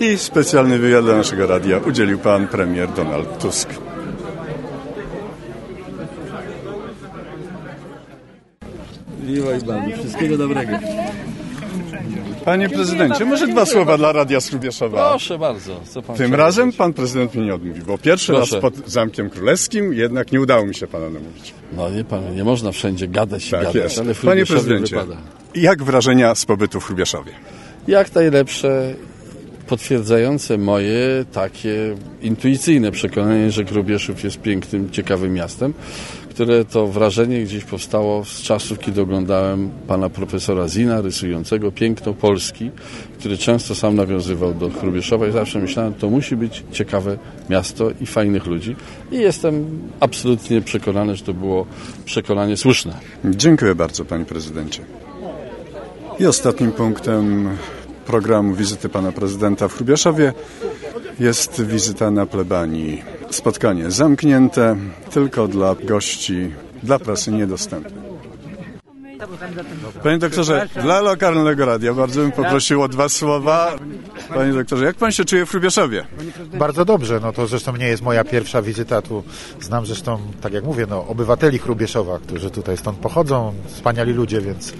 I 0.00 0.18
specjalny 0.18 0.78
wywiad 0.78 1.04
dla 1.04 1.16
naszego 1.16 1.46
radia 1.46 1.78
udzielił 1.78 2.18
pan 2.18 2.48
premier 2.48 2.88
Donald 2.88 3.38
Tusk. 3.38 3.68
Miłej 9.26 9.60
Panu, 9.60 9.92
wszystkiego 9.98 10.38
dobrego. 10.38 10.72
Panie 12.44 12.68
prezydencie, 12.68 13.24
może 13.24 13.46
dwa 13.46 13.66
słowa 13.66 13.98
dla 13.98 14.12
Radia 14.12 14.40
Strubieszowa. 14.40 15.08
Proszę 15.10 15.38
bardzo. 15.38 15.80
Co 15.88 16.02
pan 16.02 16.16
Tym 16.16 16.26
chciał 16.26 16.38
razem 16.38 16.72
pan 16.72 16.92
prezydent 16.92 17.34
mnie 17.34 17.44
nie 17.46 17.54
odmówi, 17.54 17.80
bo 17.80 17.98
pierwszy 17.98 18.32
Proszę. 18.32 18.54
raz 18.54 18.62
pod 18.62 18.88
Zamkiem 18.90 19.30
Królewskim 19.30 19.94
jednak 19.94 20.32
nie 20.32 20.40
udało 20.40 20.66
mi 20.66 20.74
się 20.74 20.86
pana 20.86 21.10
namówić. 21.10 21.54
No 21.76 21.90
nie 21.90 22.04
pan, 22.04 22.34
nie 22.34 22.44
można 22.44 22.72
wszędzie 22.72 23.08
gadać 23.08 23.48
i 23.48 23.50
Tak 23.50 23.60
gadać, 23.60 23.74
jest. 23.74 23.98
ale 23.98 24.14
w 24.14 24.20
Panie 24.20 24.46
prezydencie, 24.46 24.96
wypada. 24.96 25.16
jak 25.54 25.82
wrażenia 25.82 26.34
z 26.34 26.44
pobytu 26.44 26.80
w 26.80 26.84
Hrubieszowie? 26.84 27.32
Jak 27.88 28.14
najlepsze, 28.14 28.94
potwierdzające 29.66 30.58
moje 30.58 31.24
takie 31.32 31.94
intuicyjne 32.22 32.90
przekonanie, 32.92 33.50
że 33.50 33.64
Hrubieszów 33.64 34.24
jest 34.24 34.40
pięknym, 34.40 34.90
ciekawym 34.90 35.34
miastem, 35.34 35.74
które 36.36 36.64
to 36.64 36.86
wrażenie 36.86 37.42
gdzieś 37.44 37.64
powstało 37.64 38.24
z 38.24 38.42
czasów, 38.42 38.78
kiedy 38.78 39.00
oglądałem 39.00 39.70
pana 39.86 40.10
profesora 40.10 40.68
Zina, 40.68 41.00
rysującego 41.00 41.72
piękno 41.72 42.14
Polski, 42.14 42.70
który 43.18 43.38
często 43.38 43.74
sam 43.74 43.94
nawiązywał 43.94 44.54
do 44.54 44.70
Hrubieszowa 44.70 45.26
i 45.26 45.32
zawsze 45.32 45.58
myślałem, 45.58 45.94
to 45.94 46.10
musi 46.10 46.36
być 46.36 46.64
ciekawe 46.72 47.18
miasto 47.50 47.90
i 48.00 48.06
fajnych 48.06 48.46
ludzi. 48.46 48.76
I 49.12 49.16
jestem 49.16 49.80
absolutnie 50.00 50.60
przekonany, 50.60 51.16
że 51.16 51.24
to 51.24 51.34
było 51.34 51.66
przekonanie 52.04 52.56
słuszne. 52.56 52.94
Dziękuję 53.24 53.74
bardzo, 53.74 54.04
panie 54.04 54.24
prezydencie. 54.24 54.82
I 56.18 56.26
ostatnim 56.26 56.72
punktem 56.72 57.48
programu 58.06 58.54
wizyty 58.54 58.88
pana 58.88 59.12
prezydenta 59.12 59.68
w 59.68 59.74
Hrubieszowie 59.74 60.32
jest 61.20 61.62
wizyta 61.62 62.10
na 62.10 62.26
plebanii. 62.26 63.02
Spotkanie 63.30 63.90
zamknięte, 63.90 64.76
tylko 65.10 65.48
dla 65.48 65.74
gości, 65.74 66.52
dla 66.82 66.98
prasy 66.98 67.32
niedostępne. 67.32 68.05
Panie 70.02 70.18
doktorze, 70.18 70.68
dla 70.82 71.00
lokalnego 71.00 71.66
radia 71.66 71.94
bardzo 71.94 72.20
bym 72.20 72.32
poprosił 72.32 72.82
o 72.82 72.88
dwa 72.88 73.08
słowa. 73.08 73.76
Panie 74.34 74.52
doktorze, 74.52 74.84
jak 74.84 74.96
pan 74.96 75.12
się 75.12 75.24
czuje 75.24 75.46
w 75.46 75.50
Hrubieszowie? 75.50 76.06
Bardzo 76.58 76.84
dobrze, 76.84 77.20
no 77.22 77.32
to 77.32 77.46
zresztą 77.46 77.76
nie 77.76 77.86
jest 77.86 78.02
moja 78.02 78.24
pierwsza 78.24 78.62
wizyta 78.62 79.02
tu. 79.02 79.24
Znam 79.60 79.86
zresztą, 79.86 80.18
tak 80.40 80.52
jak 80.52 80.64
mówię, 80.64 80.86
no, 80.90 81.06
obywateli 81.06 81.58
Hrubieszowa, 81.58 82.18
którzy 82.18 82.50
tutaj 82.50 82.76
stąd 82.76 82.98
pochodzą, 82.98 83.54
wspaniali 83.66 84.12
ludzie, 84.12 84.40
więc 84.40 84.72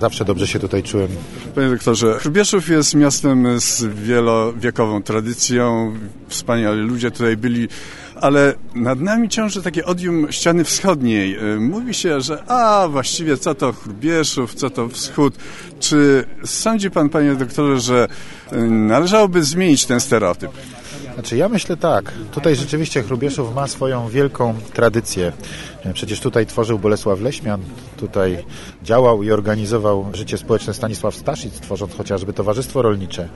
zawsze 0.00 0.24
dobrze 0.24 0.46
się 0.46 0.58
tutaj 0.58 0.82
czułem. 0.82 1.08
Panie 1.54 1.70
doktorze, 1.70 2.18
Hrubieszów 2.18 2.68
jest 2.68 2.94
miastem 2.94 3.60
z 3.60 3.84
wielowiekową 3.84 5.02
tradycją. 5.02 5.94
Wspaniali 6.28 6.80
ludzie 6.80 7.10
tutaj 7.10 7.36
byli 7.36 7.68
ale 8.20 8.54
nad 8.74 9.00
nami 9.00 9.28
ciąży 9.28 9.62
takie 9.62 9.84
odium 9.84 10.32
ściany 10.32 10.64
wschodniej. 10.64 11.36
E, 11.36 11.60
mówi 11.60 11.94
się, 11.94 12.20
że 12.20 12.44
a 12.44 12.88
właściwie 12.88 13.36
co 13.36 13.54
to 13.54 13.72
Chrubieszów, 13.72 14.54
co 14.54 14.70
to 14.70 14.88
wschód. 14.88 15.34
Czy 15.80 16.24
sądzi 16.44 16.90
pan, 16.90 17.08
panie 17.08 17.34
doktorze, 17.34 17.80
że 17.80 18.08
e, 18.52 18.56
należałoby 18.66 19.44
zmienić 19.44 19.86
ten 19.86 20.00
stereotyp? 20.00 20.50
Znaczy 21.14 21.36
ja 21.36 21.48
myślę 21.48 21.76
tak, 21.76 22.12
tutaj 22.32 22.56
rzeczywiście 22.56 23.02
Chrubieszów 23.02 23.54
ma 23.54 23.66
swoją 23.66 24.08
wielką 24.08 24.54
tradycję. 24.72 25.32
Przecież 25.94 26.20
tutaj 26.20 26.46
tworzył 26.46 26.78
Bolesław 26.78 27.20
Leśmian, 27.20 27.62
tutaj 27.96 28.44
działał 28.82 29.22
i 29.22 29.30
organizował 29.30 30.06
życie 30.12 30.38
społeczne 30.38 30.74
Stanisław 30.74 31.14
Staszic, 31.14 31.60
tworząc 31.60 31.94
chociażby 31.94 32.32
Towarzystwo 32.32 32.82
Rolnicze. 32.82 33.28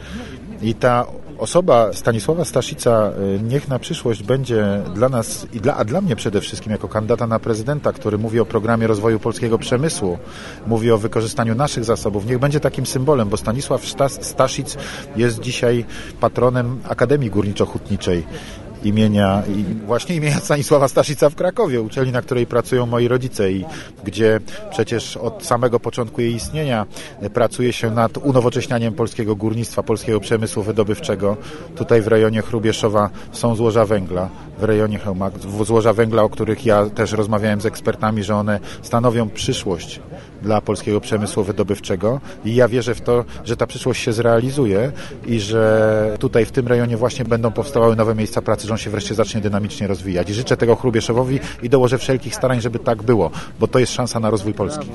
I 0.62 0.74
ta 0.74 1.06
osoba 1.38 1.92
Stanisława 1.92 2.44
Staszica 2.44 3.12
y, 3.36 3.42
niech 3.42 3.68
na 3.68 3.78
przyszłość 3.78 4.22
będzie 4.22 4.82
dla 4.94 5.08
nas 5.08 5.46
i 5.52 5.60
dla, 5.60 5.76
a 5.76 5.84
dla 5.84 6.00
mnie 6.00 6.16
przede 6.16 6.40
wszystkim 6.40 6.72
jako 6.72 6.88
kandydata 6.88 7.26
na 7.26 7.38
prezydenta, 7.38 7.92
który 7.92 8.18
mówi 8.18 8.40
o 8.40 8.46
programie 8.46 8.86
rozwoju 8.86 9.18
polskiego 9.18 9.58
przemysłu, 9.58 10.18
mówi 10.66 10.90
o 10.90 10.98
wykorzystaniu 10.98 11.54
naszych 11.54 11.84
zasobów, 11.84 12.26
niech 12.26 12.38
będzie 12.38 12.60
takim 12.60 12.86
symbolem, 12.86 13.28
bo 13.28 13.36
Stanisław 13.36 13.82
Staszic 14.20 14.76
jest 15.16 15.40
dzisiaj 15.40 15.84
patronem 16.20 16.80
Akademii 16.88 17.30
Górniczo-Hutniczej 17.30 18.22
imienia, 18.84 19.42
właśnie 19.86 20.16
imienia 20.16 20.40
Stanisława 20.48 20.88
Staszica 20.88 21.30
w 21.30 21.34
Krakowie, 21.34 21.82
uczelni, 21.82 22.12
na 22.12 22.22
której 22.22 22.46
pracują 22.46 22.86
moi 22.86 23.08
rodzice 23.08 23.52
i 23.52 23.64
gdzie 24.04 24.40
przecież 24.70 25.16
od 25.16 25.46
samego 25.46 25.80
początku 25.80 26.20
jej 26.20 26.34
istnienia 26.34 26.86
pracuje 27.34 27.72
się 27.72 27.90
nad 27.90 28.16
unowocześnianiem 28.16 28.94
polskiego 28.94 29.36
górnictwa, 29.36 29.82
polskiego 29.82 30.20
przemysłu 30.20 30.62
wydobywczego. 30.62 31.36
Tutaj 31.76 32.02
w 32.02 32.06
rejonie 32.06 32.42
Chrubieszowa 32.42 33.10
są 33.32 33.54
złoża 33.54 33.84
węgla, 33.84 34.28
w 34.58 34.64
rejonie 34.64 34.98
Chełma, 34.98 35.30
złoża 35.66 35.92
węgla, 35.92 36.22
o 36.22 36.28
których 36.28 36.66
ja 36.66 36.86
też 36.86 37.12
rozmawiałem 37.12 37.60
z 37.60 37.66
ekspertami, 37.66 38.24
że 38.24 38.36
one 38.36 38.60
stanowią 38.82 39.28
przyszłość 39.30 40.00
dla 40.42 40.60
polskiego 40.60 41.00
przemysłu 41.00 41.44
wydobywczego 41.44 42.20
i 42.44 42.54
ja 42.54 42.68
wierzę 42.68 42.94
w 42.94 43.00
to, 43.00 43.24
że 43.44 43.56
ta 43.56 43.66
przyszłość 43.66 44.02
się 44.02 44.12
zrealizuje 44.12 44.92
i 45.26 45.40
że 45.40 46.16
tutaj 46.18 46.44
w 46.44 46.52
tym 46.52 46.68
rejonie 46.68 46.96
właśnie 46.96 47.24
będą 47.24 47.50
powstawały 47.50 47.96
nowe 47.96 48.14
miejsca 48.14 48.42
pracy, 48.42 48.66
że 48.66 48.72
on 48.72 48.78
się 48.78 48.90
wreszcie 48.90 49.14
zacznie 49.14 49.40
dynamicznie 49.40 49.86
rozwijać. 49.86 50.30
I 50.30 50.34
życzę 50.34 50.56
tego 50.56 50.76
Chrubieszowowi 50.76 51.40
i 51.62 51.68
dołożę 51.68 51.98
wszelkich 51.98 52.34
starań, 52.34 52.60
żeby 52.60 52.78
tak 52.78 53.02
było, 53.02 53.30
bo 53.60 53.66
to 53.66 53.78
jest 53.78 53.92
szansa 53.92 54.20
na 54.20 54.30
rozwój 54.30 54.54
Polski. 54.54 54.88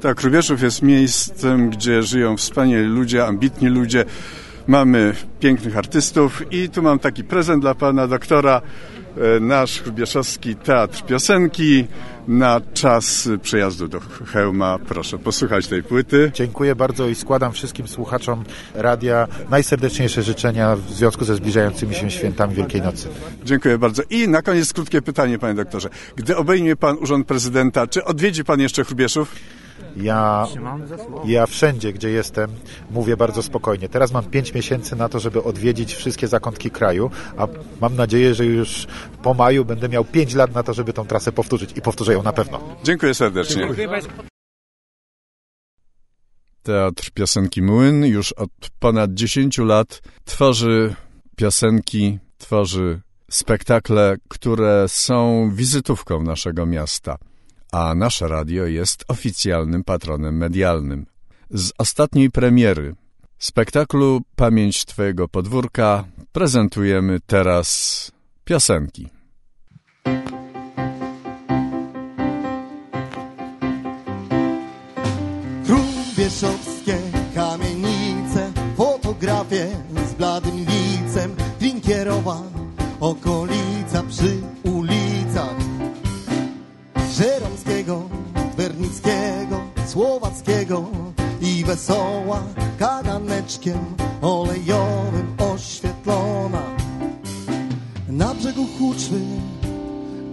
Tak, 0.00 0.20
Chrubieszów 0.20 0.62
jest 0.62 0.82
miejscem, 0.82 1.70
gdzie 1.70 2.02
żyją 2.02 2.36
wspaniali 2.36 2.86
ludzie, 2.86 3.26
ambitni 3.26 3.68
ludzie. 3.68 4.04
Mamy 4.66 5.14
pięknych 5.40 5.76
artystów 5.76 6.52
i 6.52 6.68
tu 6.68 6.82
mam 6.82 6.98
taki 6.98 7.24
prezent 7.24 7.62
dla 7.62 7.74
pana 7.74 8.06
doktora. 8.06 8.62
E, 9.36 9.40
nasz 9.40 9.82
Chrubieszowski 9.82 10.56
Teatr 10.56 11.02
Piosenki 11.06 11.86
na 12.28 12.60
czas 12.74 13.28
przejazdu 13.42 13.88
do 13.88 14.00
Chełma. 14.00 14.78
Proszę 14.78 15.18
posłuchać 15.18 15.66
tej 15.66 15.82
płyty. 15.82 16.30
Dziękuję 16.34 16.74
bardzo 16.74 17.08
i 17.08 17.14
składam 17.14 17.52
wszystkim 17.52 17.88
słuchaczom 17.88 18.44
radia 18.74 19.28
najserdeczniejsze 19.50 20.22
życzenia 20.22 20.76
w 20.76 20.90
związku 20.92 21.24
ze 21.24 21.36
zbliżającymi 21.36 21.94
się 21.94 22.10
świętami 22.10 22.54
Wielkiej 22.54 22.82
Nocy. 22.82 23.08
Dziękuję 23.44 23.78
bardzo. 23.78 24.02
I 24.10 24.28
na 24.28 24.42
koniec 24.42 24.72
krótkie 24.72 25.02
pytanie, 25.02 25.38
panie 25.38 25.54
doktorze. 25.54 25.88
Gdy 26.16 26.36
obejmie 26.36 26.76
pan 26.76 26.96
urząd 27.00 27.26
prezydenta, 27.26 27.86
czy 27.86 28.04
odwiedzi 28.04 28.44
pan 28.44 28.60
jeszcze 28.60 28.84
Chrubieszów? 28.84 29.34
Ja, 29.96 30.46
ja 31.24 31.46
wszędzie, 31.46 31.92
gdzie 31.92 32.10
jestem, 32.10 32.50
mówię 32.90 33.16
bardzo 33.16 33.42
spokojnie. 33.42 33.88
Teraz 33.88 34.12
mam 34.12 34.24
pięć 34.24 34.54
miesięcy 34.54 34.96
na 34.96 35.08
to, 35.08 35.20
żeby 35.20 35.42
odwiedzić 35.42 35.94
wszystkie 35.94 36.28
zakątki 36.28 36.70
kraju, 36.70 37.10
a 37.36 37.46
mam 37.80 37.96
nadzieję, 37.96 38.34
że 38.34 38.46
już 38.46 38.86
po 39.22 39.34
maju 39.34 39.64
będę 39.64 39.88
miał 39.88 40.04
pięć 40.04 40.34
lat 40.34 40.54
na 40.54 40.62
to, 40.62 40.74
żeby 40.74 40.92
tą 40.92 41.06
trasę 41.06 41.32
powtórzyć 41.32 41.72
i 41.76 41.82
powtórzę 41.82 42.12
ją 42.12 42.22
na 42.22 42.32
pewno. 42.32 42.60
Dziękuję 42.84 43.14
serdecznie. 43.14 43.62
Dziękuję. 43.76 43.88
Teatr 46.62 47.10
Piosenki 47.10 47.62
Młyn 47.62 48.04
już 48.04 48.32
od 48.32 48.50
ponad 48.78 49.14
10 49.14 49.58
lat 49.58 50.00
tworzy 50.24 50.94
piosenki, 51.36 52.18
tworzy 52.38 53.00
spektakle, 53.30 54.16
które 54.28 54.84
są 54.88 55.50
wizytówką 55.54 56.22
naszego 56.22 56.66
miasta 56.66 57.16
a 57.72 57.94
nasze 57.94 58.28
radio 58.28 58.66
jest 58.66 59.04
oficjalnym 59.08 59.84
patronem 59.84 60.36
medialnym. 60.36 61.06
Z 61.50 61.72
ostatniej 61.78 62.30
premiery 62.30 62.94
spektaklu 63.38 64.20
Pamięć 64.36 64.84
Twojego 64.84 65.28
Podwórka 65.28 66.04
prezentujemy 66.32 67.20
teraz 67.26 68.10
piosenki. 68.44 69.08
Krubieszowskie 75.66 76.98
kamienice, 77.34 78.52
fotografie 78.76 79.68
z 80.10 80.14
bladym 80.14 80.56
licem, 80.56 81.36
Drinkierowa, 81.60 82.42
okolica 83.00 84.02
przy 84.08 84.55
I 91.40 91.64
wesoła 91.64 92.42
kaganeczkiem 92.78 93.78
olejowym 94.22 95.36
oświetlona. 95.54 96.62
Na 98.08 98.34
brzegu 98.34 98.66
huczmy 98.78 99.20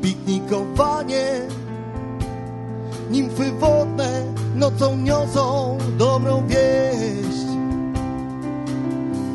piknikowanie, 0.02 1.26
nimfy 3.12 3.52
wodne 3.52 4.34
nocą 4.56 4.98
niosą 4.98 5.78
dobrą 5.98 6.48
wieść. 6.48 7.48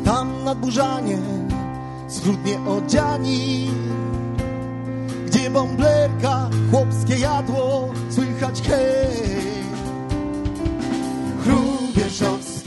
Tam 0.05 0.43
nad 0.43 0.57
burzanie 0.57 1.17
schludnie 2.07 2.59
odziani 2.67 3.67
gdzie 5.25 5.49
bąblerka, 5.49 6.49
chłopskie 6.71 7.15
jadło, 7.15 7.89
słychać 8.09 8.61
hej. 8.61 9.58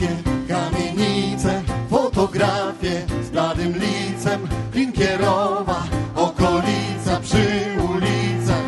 Chrubieszowskie 0.03 0.23
kamienice, 0.47 1.61
fotografie 1.89 3.05
z 3.23 3.29
bladym 3.29 3.73
licem, 3.73 4.47
Klinkierowa, 4.71 5.83
okolica 6.15 7.19
przy 7.21 7.47
ulicach. 7.93 8.63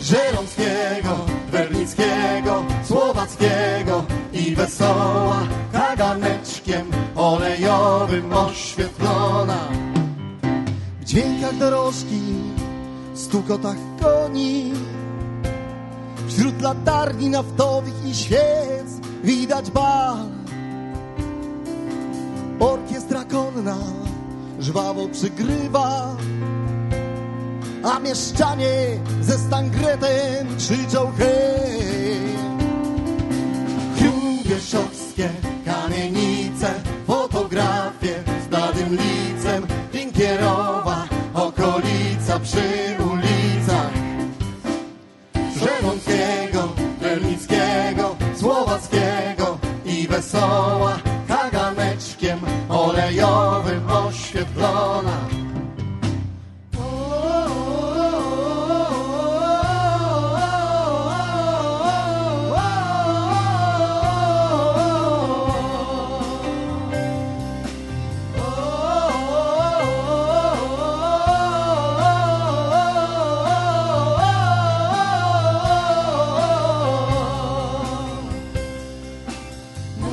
Żeromskiego, 0.00 1.16
Wernickiego, 1.52 2.64
Słowackiego 2.84 4.04
i 4.32 4.54
Wesoła, 4.54 5.42
kaganeczkiem 5.72 6.90
olejowym 7.16 8.32
oświetlona 8.32 9.68
dźwiękach 11.04 11.56
dorożki, 11.58 12.20
stukotach 13.14 13.76
koni. 14.02 14.72
Wśród 16.28 16.62
latarni 16.62 17.30
naftowych 17.30 17.94
i 18.06 18.14
świec 18.14 19.05
widać 19.26 19.70
bal. 19.70 20.16
Orkiestra 22.60 23.24
konna 23.24 23.76
żwawo 24.60 25.08
przygrywa, 25.08 26.16
a 27.82 27.98
mieszczanie 27.98 28.74
ze 29.20 29.38
stangretem 29.38 30.56
krzyczą 30.58 31.12
hej. 31.18 32.36
Hrubieszowskie 33.96 35.28
kamienice, 35.64 36.74
fotografie 37.06 38.14
z 38.44 38.48
bladym 38.48 38.90
licem, 38.90 39.66
Pinkierowa, 39.92 41.04
okolica 41.34 42.40
przy 42.40 42.96
I 49.86 50.08
Wesoła 50.08 50.98
kaganeczkiem 51.28 52.40
olejowym 52.68 53.90
oświetlona 53.90 55.05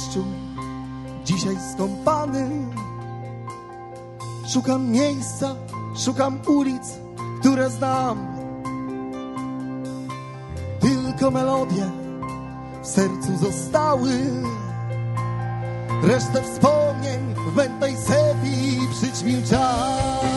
deszczu, 0.00 0.24
dzisiaj 1.24 1.56
skąpany, 1.74 2.50
Szukam 4.48 4.90
miejsca, 4.90 5.54
szukam 6.04 6.38
ulic, 6.46 6.82
które 7.40 7.70
znam. 7.70 8.36
Tylko 10.80 11.30
melodie 11.30 11.90
w 12.82 12.86
sercu 12.86 13.36
zostały. 13.36 14.10
Resztę 16.02 16.42
wspomnień 16.42 17.34
w 17.52 17.56
mętnej 17.56 17.96
sepi 17.96 18.78
przyćmił 18.92 19.42
czas. 19.50 20.29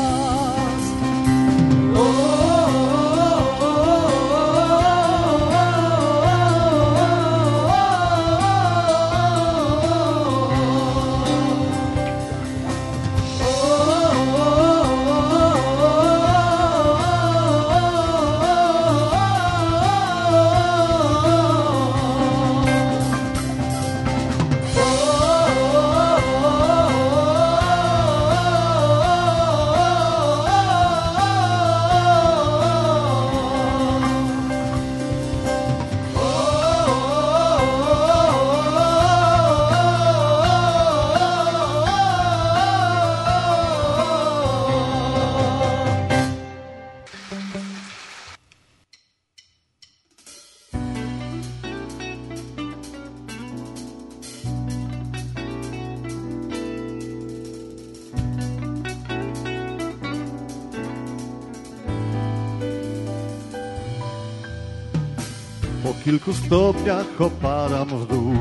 Kilku 66.25 66.45
stopniach 66.45 67.21
opadam 67.21 67.87
w 67.87 68.07
dół 68.07 68.33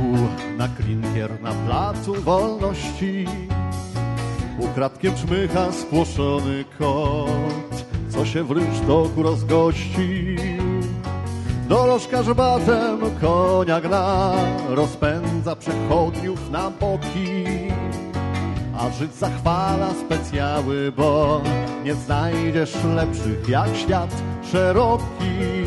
na 0.56 0.68
klinkier 0.68 1.42
na 1.42 1.52
placu 1.52 2.14
wolności. 2.14 3.26
Ukradkiem 4.58 5.14
czmycha 5.14 5.72
spłoszony 5.72 6.64
kot, 6.78 7.84
co 8.08 8.26
się 8.26 8.44
w 8.44 8.50
rynsztoku 8.50 9.22
rozgościł. 9.22 10.36
Dorożka 11.68 12.22
żbatem 12.22 13.00
konia 13.20 13.80
gra, 13.80 14.32
rozpędza 14.68 15.56
przechodniów 15.56 16.50
na 16.50 16.70
boki. 16.70 17.44
A 18.78 18.90
żyć 18.90 19.14
zachwala 19.14 19.90
specjały, 20.06 20.92
bo 20.96 21.40
nie 21.84 21.94
znajdziesz 21.94 22.84
lepszych 22.84 23.48
jak 23.48 23.76
świat 23.76 24.22
szeroki. 24.52 25.61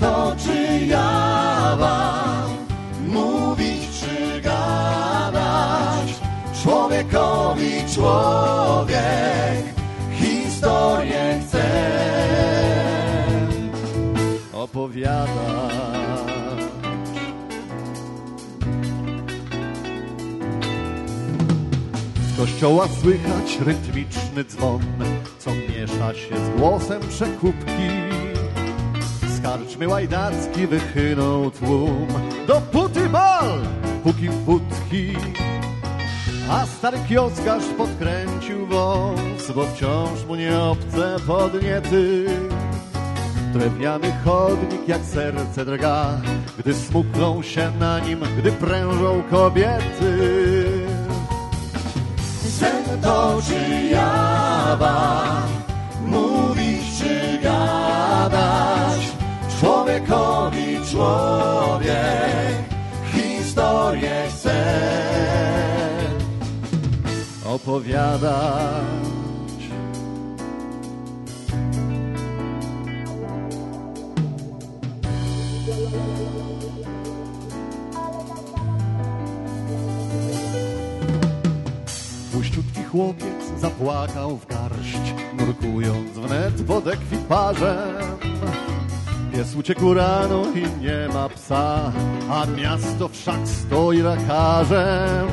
To 0.00 0.36
czy 0.44 0.86
jawa, 0.86 2.24
mówić 3.08 3.80
czy 4.00 4.40
gadać, 4.40 6.14
człowiekowi 6.62 7.72
człowiek 7.94 9.64
historię 10.18 11.40
chce 11.46 11.64
opowiadać. 14.52 15.28
Kościoła 22.36 22.88
słychać 23.00 23.58
rytmiczny 23.66 24.44
dzwon, 24.44 24.80
co 25.38 25.50
miesza 25.50 26.14
się 26.14 26.36
z 26.36 26.58
głosem 26.58 27.00
przekupki. 27.08 27.88
Karczmy 29.48 29.88
łajdacki 29.88 30.66
wychynął 30.66 31.50
tłum, 31.50 32.08
dopóty 32.46 33.08
bal, 33.08 33.48
póki 34.04 34.28
wódki. 34.28 35.16
A 36.50 36.66
stary 36.66 36.98
kioskarz 37.08 37.64
podkręcił 37.78 38.66
wąs, 38.66 39.50
bo 39.54 39.66
wciąż 39.66 40.24
mu 40.28 40.34
nie 40.34 40.58
obce 40.58 41.16
podniety. 41.26 42.26
Drewniany 43.52 44.12
chodnik 44.24 44.88
jak 44.88 45.02
serce 45.02 45.64
drga, 45.64 46.20
gdy 46.58 46.74
smuklą 46.74 47.42
się 47.42 47.70
na 47.80 47.98
nim, 47.98 48.20
gdy 48.38 48.52
prężą 48.52 49.22
kobiety. 49.30 50.14
Sen 52.58 53.00
to 53.02 53.38
czy 53.48 53.86
jawa, 53.86 55.24
mówić 56.06 56.98
czy 56.98 57.38
człowiek 60.90 62.64
historię 63.12 64.24
chce 64.30 64.64
opowiadać. 67.44 68.84
Puściutki 82.32 82.82
chłopiec 82.84 83.26
zapłakał 83.60 84.36
w 84.36 84.46
garść, 84.46 85.14
nurkując 85.38 86.10
wnet 86.10 86.66
pod 86.66 86.86
ekwiparzem. 86.86 88.18
Pies 89.38 89.54
uciekł 89.56 89.94
rano 89.94 90.42
i 90.54 90.82
nie 90.82 91.14
ma 91.14 91.28
psa, 91.28 91.92
a 92.30 92.46
miasto 92.46 93.08
wszak 93.08 93.40
stoi 93.44 93.98
lekarzem. 93.98 95.28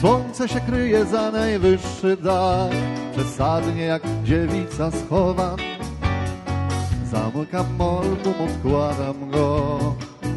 Słońce 0.00 0.48
się 0.48 0.60
kryje 0.60 1.04
za 1.04 1.30
najwyższy 1.30 2.16
dach, 2.16 2.70
przesadnie 3.12 3.82
jak 3.82 4.02
dziewica 4.24 4.90
schowam. 4.90 5.56
Zamykam 7.10 7.66
molbum, 7.78 8.34
odkładam 8.48 9.30
go, 9.30 9.78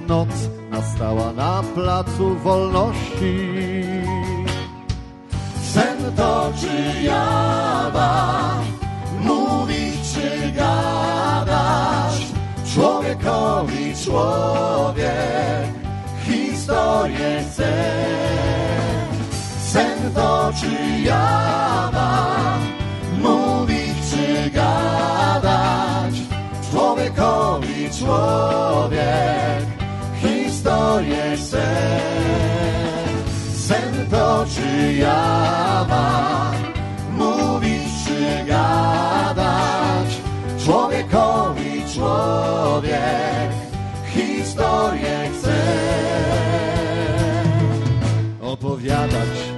noc 0.07 0.29
nastała 0.69 1.33
na 1.33 1.63
placu 1.75 2.35
wolności. 2.35 3.37
Sen 5.73 5.97
to 6.17 6.53
czy 6.61 7.03
jawa, 7.03 8.53
mówić 9.19 10.13
czy 10.13 10.51
gadać, 10.51 10.98
człowiekowi 12.73 13.93
człowiek 14.05 15.69
historię 16.25 17.43
chce. 17.51 17.73
Sen 19.59 20.13
to 20.13 20.51
czy 20.61 21.01
jawa, 21.01 22.59
mówić 23.21 23.93
czy 24.11 24.49
gadać, 24.49 26.15
człowiekowi 26.71 27.89
człowiek 27.99 29.65
historię 30.21 31.37
chce. 31.37 31.67
Sen 33.53 34.07
to 34.11 34.45
czy 34.55 34.93
jawa, 34.93 36.51
mówić 37.17 37.83
czy 38.05 38.45
gadać, 38.45 40.09
człowiekowi 40.65 41.58
człowiek 41.99 43.51
historię 44.13 45.29
chcę 45.33 45.59
opowiadać. 48.41 49.49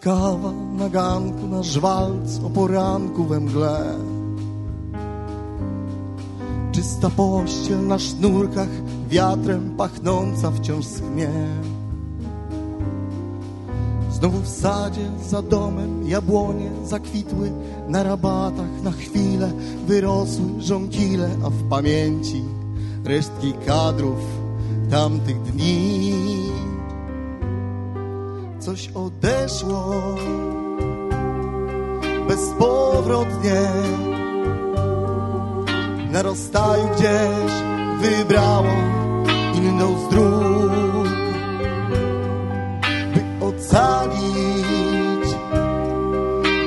Kawa 0.00 0.57
na 0.88 0.94
ganku, 0.94 1.46
nasz 1.46 1.78
walc 1.78 2.40
o 2.44 2.50
poranku 2.50 3.24
we 3.24 3.40
mgle. 3.40 3.84
Czysta 6.72 7.10
pościel 7.10 7.86
na 7.86 7.98
sznurkach, 7.98 8.68
wiatrem 9.08 9.74
pachnąca 9.76 10.50
wciąż 10.50 10.86
schnie. 10.86 11.30
Znowu 14.10 14.40
w 14.40 14.48
sadzie 14.48 15.10
za 15.28 15.42
domem 15.42 16.08
jabłonie 16.08 16.70
zakwitły 16.84 17.52
na 17.88 18.02
rabatach 18.02 18.82
na 18.82 18.90
chwilę 18.90 19.52
wyrosły 19.86 20.46
żonkile, 20.58 21.30
a 21.44 21.50
w 21.50 21.68
pamięci 21.68 22.44
resztki 23.04 23.52
kadrów 23.66 24.20
tamtych 24.90 25.42
dni. 25.42 26.12
Coś 28.60 28.90
odeszło 28.94 29.94
bezpowrotnie 32.28 33.60
na 36.12 36.22
rozstaju 36.22 36.88
gdzieś 36.96 37.52
wybrało 38.00 38.74
inną 39.54 39.98
z 39.98 40.08
dróg, 40.08 41.08
by 43.14 43.46
ocalić 43.46 45.28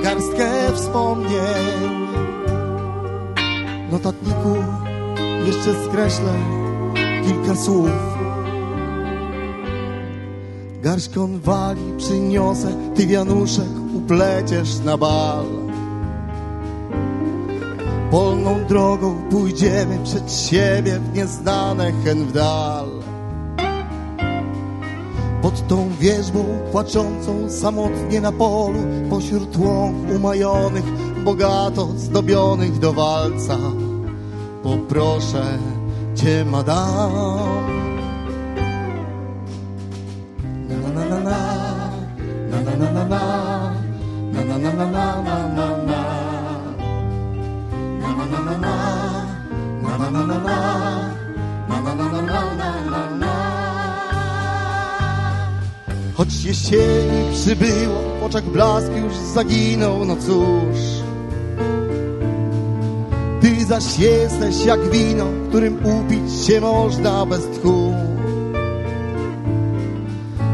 garstkę 0.03 0.71
wspomnień. 0.73 2.01
Notatniku 3.91 4.55
jeszcze 5.45 5.85
skreślę 5.85 6.33
kilka 7.27 7.55
słów. 7.55 7.91
Garść 10.81 11.09
konwali 11.09 11.81
przyniosę, 11.97 12.67
ty 12.95 13.07
wianuszek 13.07 13.80
upleciesz 14.01 14.79
na 14.79 14.97
bal. 14.97 15.45
Polną 18.11 18.65
drogą 18.65 19.15
pójdziemy 19.29 19.99
przed 20.03 20.33
siebie 20.33 20.99
w 20.99 21.15
nieznane 21.15 21.91
hen 22.03 22.25
w 22.25 22.31
dal. 22.31 22.87
Pod 25.41 25.67
tą 25.67 25.89
wierzbą 25.99 26.45
płaczącą 26.71 27.49
samotnie 27.49 28.21
na 28.21 28.31
polu, 28.31 28.79
pośród 29.09 29.57
łąk 29.57 29.95
umajonych, 30.15 30.85
bogato 31.23 31.87
zdobionych 31.97 32.79
do 32.79 32.93
walca. 32.93 33.57
Poproszę 34.63 35.57
cię, 36.15 36.45
madam. 36.45 37.80
Jesieni 56.71 57.33
przybyło, 57.33 58.01
w 58.19 58.23
oczach 58.23 58.43
blask 58.43 58.91
już 59.03 59.13
zaginął, 59.13 60.05
no 60.05 60.15
cóż. 60.15 60.79
Ty 63.41 63.65
zaś 63.65 63.99
jesteś 63.99 64.65
jak 64.65 64.89
wino, 64.89 65.25
którym 65.49 65.77
upić 65.85 66.45
się 66.45 66.61
można 66.61 67.25
bez 67.25 67.41
tchu. 67.41 67.93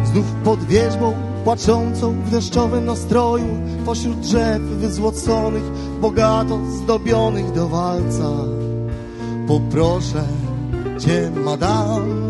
Znów 0.06 0.26
pod 0.44 0.64
wierzbą 0.64 1.14
płaczącą 1.44 2.12
w 2.12 2.30
deszczowym 2.30 2.86
nastroju, 2.86 3.58
pośród 3.86 4.20
drzew 4.20 4.62
wyzłoconych, 4.62 5.64
bogato 6.02 6.60
zdobionych 6.66 7.52
do 7.52 7.68
walca. 7.68 8.30
Poproszę 9.48 10.24
cię, 11.00 11.32
madam. 11.46 12.27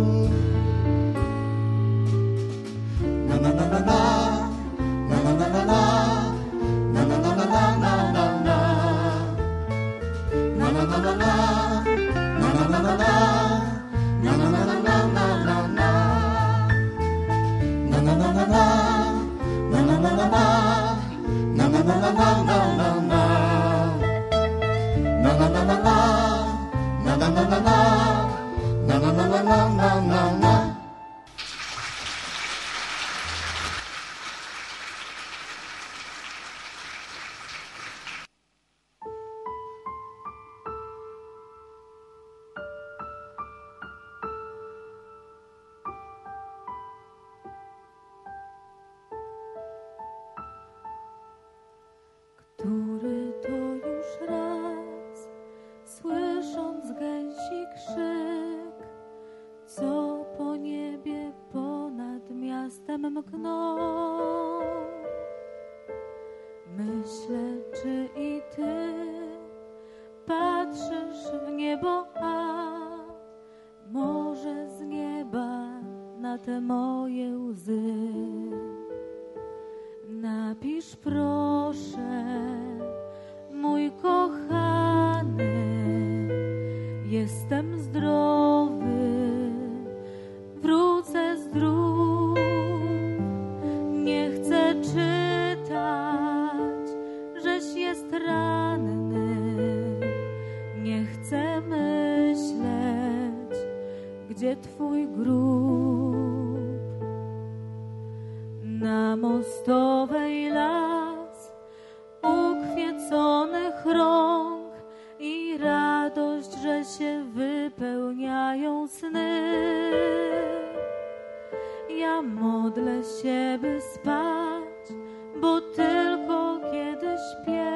Modlę 122.28 123.04
się, 123.04 123.60
by 123.62 123.82
spać, 123.82 124.98
bo 125.42 125.62
tylko 125.62 126.60
kiedy 126.72 127.16
śpię, 127.32 127.72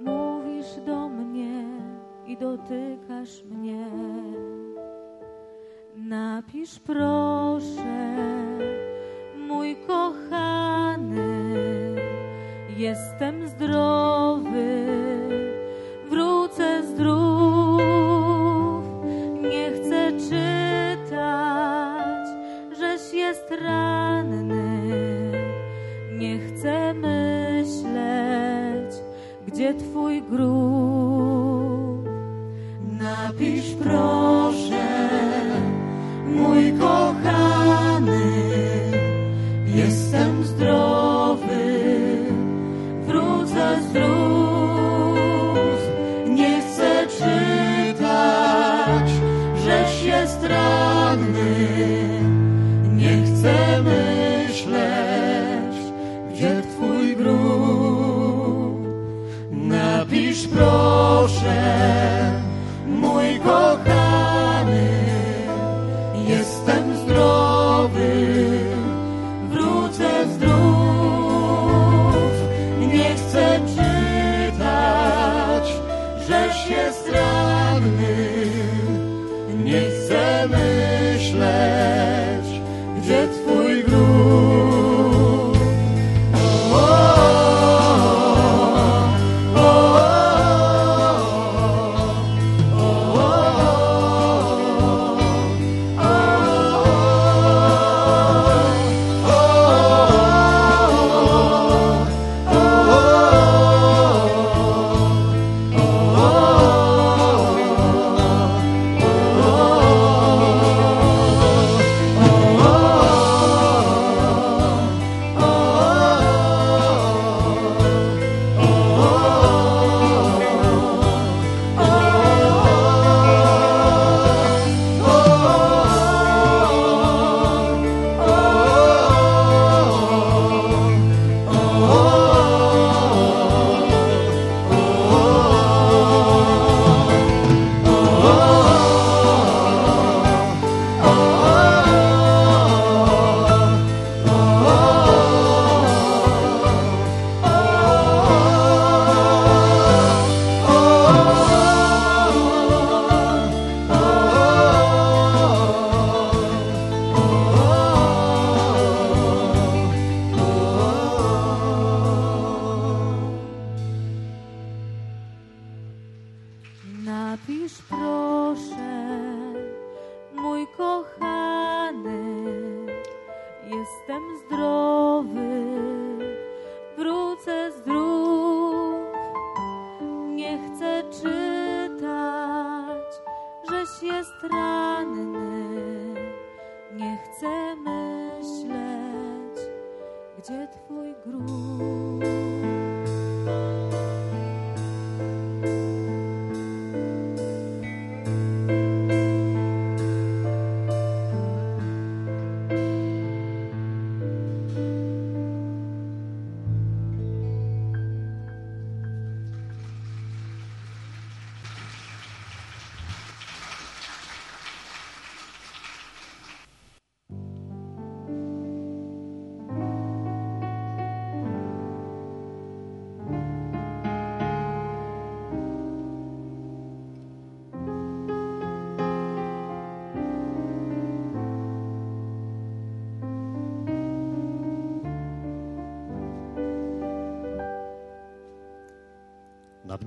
mówisz 0.00 0.76
do 0.86 1.08
mnie 1.08 1.64
i 2.26 2.36
dotykasz 2.36 3.44
mnie. 3.44 3.86
Napisz 5.96 6.78
proszę, 6.78 8.16
mój 9.48 9.76
kochany, 9.86 11.54
jestem 12.76 13.48
zdrowy, 13.48 14.27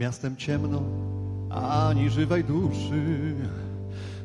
miastem 0.01 0.35
ciemno, 0.35 0.81
ani 1.49 2.09
żywej 2.09 2.43
duszy. 2.43 3.35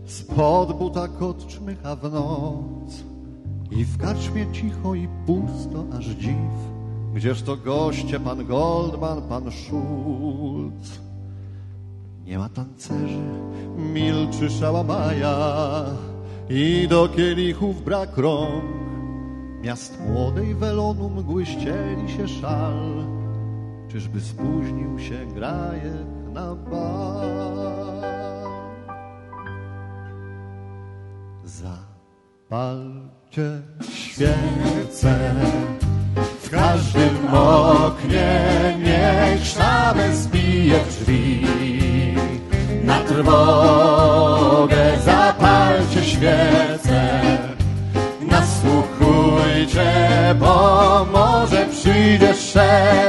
Spod 0.06 0.78
buta 0.78 1.08
kot 1.08 1.46
czmycha 1.46 1.96
w 1.96 2.12
noc 2.12 3.04
i 3.70 3.84
w 3.84 3.98
karczmie 3.98 4.46
cicho 4.52 4.94
i 4.94 5.08
pusto 5.26 5.84
aż 5.98 6.04
dziw. 6.04 6.56
Gdzież 7.14 7.42
to 7.42 7.56
goście 7.56 8.20
pan 8.20 8.46
Goldman, 8.46 9.22
pan 9.22 9.50
Schulz? 9.50 11.00
Nie 12.24 12.38
ma 12.38 12.48
tancerzy, 12.48 13.28
milczy 13.94 14.50
szałamaja 14.50 15.36
i 16.48 16.86
do 16.88 17.08
kielichów 17.08 17.84
brak 17.84 18.16
rąk. 18.16 18.64
Miast 19.62 20.00
młodej 20.08 20.54
welonu 20.54 21.10
mgły 21.10 21.46
ścieli 21.46 22.08
się 22.16 22.28
szal. 22.28 23.15
Czyżby 23.88 24.20
spóźnił 24.20 24.98
się 24.98 25.26
grajek 25.26 26.06
na 26.32 26.54
bal? 26.54 28.02
Zapalcie 31.44 33.60
świece 33.94 35.34
w 36.42 36.50
każdym 36.50 37.34
oknie, 37.34 38.50
niech 38.78 39.46
sztabę 39.46 40.16
zbije 40.16 40.80
drzwi. 40.88 41.46
Na 42.84 43.00
trwogę 43.00 44.98
zapalcie 45.04 46.04
świece, 46.04 47.20
nasłuchujcie, 48.30 49.94
bo 50.40 51.06
może 51.12 51.66
przyjdzie 51.66 52.34
szept 52.34 53.05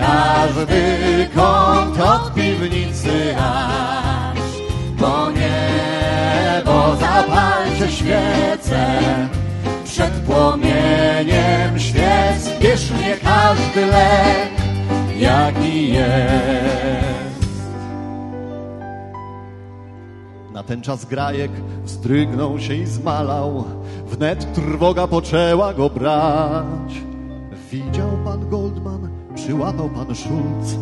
każdy 0.00 1.28
kąt 1.34 2.00
od 2.00 2.34
piwnicy 2.34 3.36
aż 3.36 4.38
po 4.98 5.30
niebo. 5.30 6.96
Zapalcie 6.96 7.90
świece, 7.92 9.00
przed 9.84 10.10
płomieniem 10.10 11.78
świec 11.78 12.60
bierznie 12.60 13.16
każdy 13.22 13.86
lek, 13.86 14.50
jaki 15.18 15.92
jest. 15.92 17.20
Na 20.52 20.62
ten 20.62 20.82
czas 20.82 21.04
grajek 21.04 21.50
wzdrygnął 21.84 22.58
się 22.58 22.74
i 22.74 22.86
zmalał. 22.86 23.64
wnet 24.06 24.52
trwoga 24.54 25.06
poczęła 25.06 25.74
go 25.74 25.90
brać. 25.90 26.92
Widział 27.70 28.09
Goldman, 29.50 29.74
przyłapał 29.74 29.88
pan 29.88 30.14
Schulz, 30.14 30.78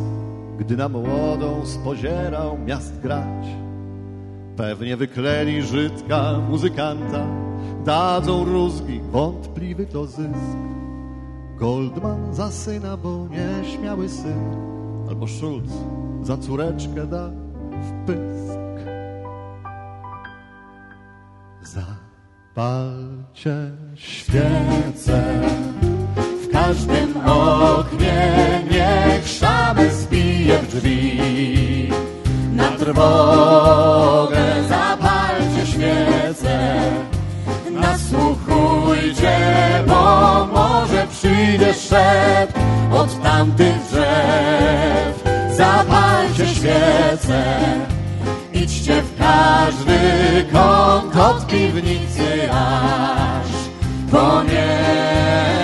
gdy 0.58 0.76
na 0.76 0.88
młodą 0.88 1.66
spozierał 1.66 2.58
miast 2.58 3.00
grać. 3.00 3.46
Pewnie 4.56 4.96
wykleli 4.96 5.62
Żydka, 5.62 6.38
muzykanta, 6.48 7.26
dadzą 7.84 8.44
rózgi, 8.44 9.00
wątpliwy 9.00 9.86
to 9.86 10.06
zysk. 10.06 10.58
Goldman 11.58 12.34
za 12.34 12.50
syna, 12.50 12.96
bo 12.96 13.28
nieśmiały 13.28 14.08
syn, 14.08 14.56
albo 15.08 15.26
Schulz 15.28 15.72
za 16.22 16.36
córeczkę 16.36 17.06
da 17.06 17.30
w 17.82 18.06
pysk. 18.06 18.58
Zapalcie 22.54 23.70
świece 23.94 25.40
w 25.82 25.87
każdym 26.68 27.16
oknie, 27.26 28.62
niech 28.70 29.28
szamy 29.28 29.90
zbije 29.90 30.58
w 30.58 30.74
drzwi. 30.74 31.90
Na 32.52 32.70
trwogę 32.70 34.44
zapalcie 34.68 35.66
świece, 35.66 36.80
nasłuchujcie, 37.70 39.38
bo 39.86 40.46
może 40.52 41.06
przyjdzie 41.10 41.74
szept 41.74 42.58
od 42.92 43.22
tamtych 43.22 43.76
drzew. 43.90 45.24
Zapalcie 45.56 46.46
świece, 46.46 47.44
idźcie 48.52 49.02
w 49.02 49.18
każdy 49.18 49.98
kąt 50.52 51.16
od 51.16 51.46
piwnicy 51.46 52.52
aż 52.52 53.48
po 54.10 54.42
niebo. 54.42 55.57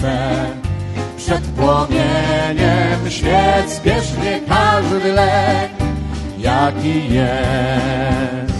Świece, 0.00 0.46
przed 1.16 1.40
płomieniem 1.40 3.10
świec 3.10 3.72
spiesznie 3.72 4.40
każdy 4.48 5.12
lek, 5.12 5.70
jaki 6.38 7.14
jest. 7.14 8.54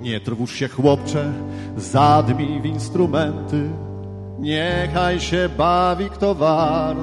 Nie 0.00 0.20
trwóż 0.20 0.54
się, 0.54 0.68
chłopcze, 0.68 1.32
zadmij 1.76 2.60
w 2.60 2.66
instrumenty, 2.66 3.70
niechaj 4.38 5.20
się 5.20 5.48
bawi 5.56 6.10
kto 6.10 6.34
wart. 6.34 6.98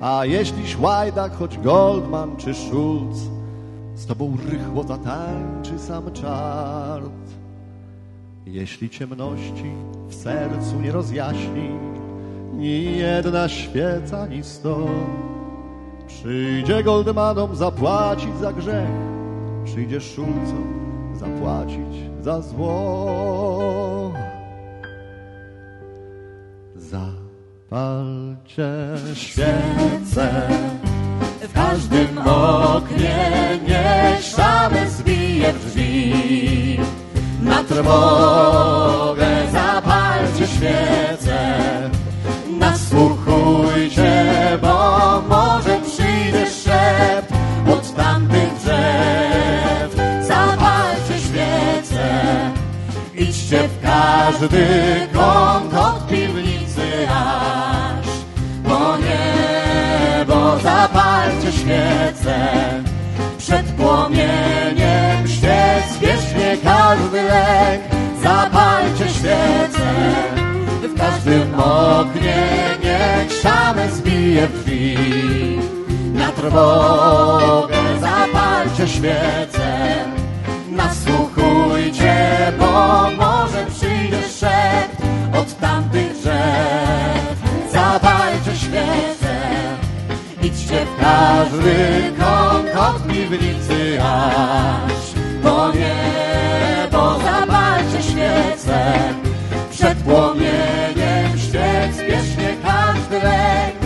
A 0.00 0.24
jeśliś 0.24 0.78
łajdak, 0.78 1.36
choć 1.36 1.58
Goldman 1.58 2.36
czy 2.36 2.54
Schulz, 2.54 3.18
z 3.94 4.06
tobą 4.06 4.36
rychło 4.50 4.82
zatańczy 4.82 5.78
sam 5.78 6.12
czart. 6.12 7.29
Jeśli 8.52 8.90
ciemności 8.90 9.72
w 10.08 10.14
sercu 10.14 10.80
nie 10.80 10.92
rozjaśni, 10.92 11.70
ni 12.52 12.96
jedna 12.96 13.48
świeca, 13.48 14.26
ni 14.26 14.44
sto, 14.44 14.88
przyjdzie 16.06 16.82
Goldmanom 16.82 17.56
zapłacić 17.56 18.36
za 18.40 18.52
grzech, 18.52 18.88
przyjdzie 19.64 20.00
Schulzom 20.00 20.80
zapłacić 21.14 22.10
za 22.20 22.40
zło. 22.40 24.12
Zapalcie 26.76 28.68
świece 29.14 30.48
w 31.40 31.52
każdym 31.52 32.18
oknie, 32.18 33.58
niech 33.68 34.22
szamy 34.22 34.90
zbije 34.90 35.52
drzwi. 35.52 36.80
Trwogę 37.70 39.26
zapalcie 39.52 40.46
świece, 40.46 41.56
nasłuchujcie, 42.58 44.24
bo 44.62 45.22
może 45.28 45.80
przyjdzie 45.80 46.46
szept 46.46 47.32
od 47.72 47.94
tamtych 47.94 48.54
drzew. 48.54 49.96
Zapalcie 50.26 51.18
świece, 51.18 52.10
idźcie 53.14 53.68
w 53.68 53.82
każdy 53.82 54.66
kąt 55.12 55.74
od 55.74 56.06
piwnicy 56.08 57.08
aż 57.08 58.06
po 58.64 58.96
niebo. 58.96 60.58
Zapalcie 60.58 61.52
świece, 61.52 62.48
przed 63.38 63.66
płomieniem 63.66 65.28
wiecznie 66.00 66.56
każdy 66.64 67.22
lek. 67.22 67.80
Zapalcie 68.22 69.08
świece, 69.08 69.88
w 70.82 70.98
każdym 70.98 71.54
oknie 71.60 72.46
niech 72.82 73.40
szamy 73.42 73.90
zbije 73.92 74.48
w. 74.48 75.58
Na 76.12 76.32
trwogę 76.32 77.76
zapalcie 78.00 78.88
świece, 78.88 80.04
nasłuchujcie, 80.70 82.36
bo 82.58 83.10
może 83.16 83.66
przyjdzie 83.66 84.28
szept 84.28 85.02
od 85.40 85.58
tamtych 85.58 86.12
drzew. 86.12 87.36
Zapalcie 87.72 88.56
świece, 88.56 89.36
idźcie 90.42 90.86
w 90.86 91.00
każdy 91.00 92.02
kąt 92.18 92.68
od 92.76 93.06
aż 94.02 95.09
po 95.70 95.78
niebo. 95.78 97.18
Zapalcie 97.24 98.02
świece, 98.02 98.92
przed 99.70 99.98
płomieniem 99.98 101.38
świec 101.38 101.94
spiesznie 101.94 102.56
każdy 102.62 103.16
lek, 103.16 103.79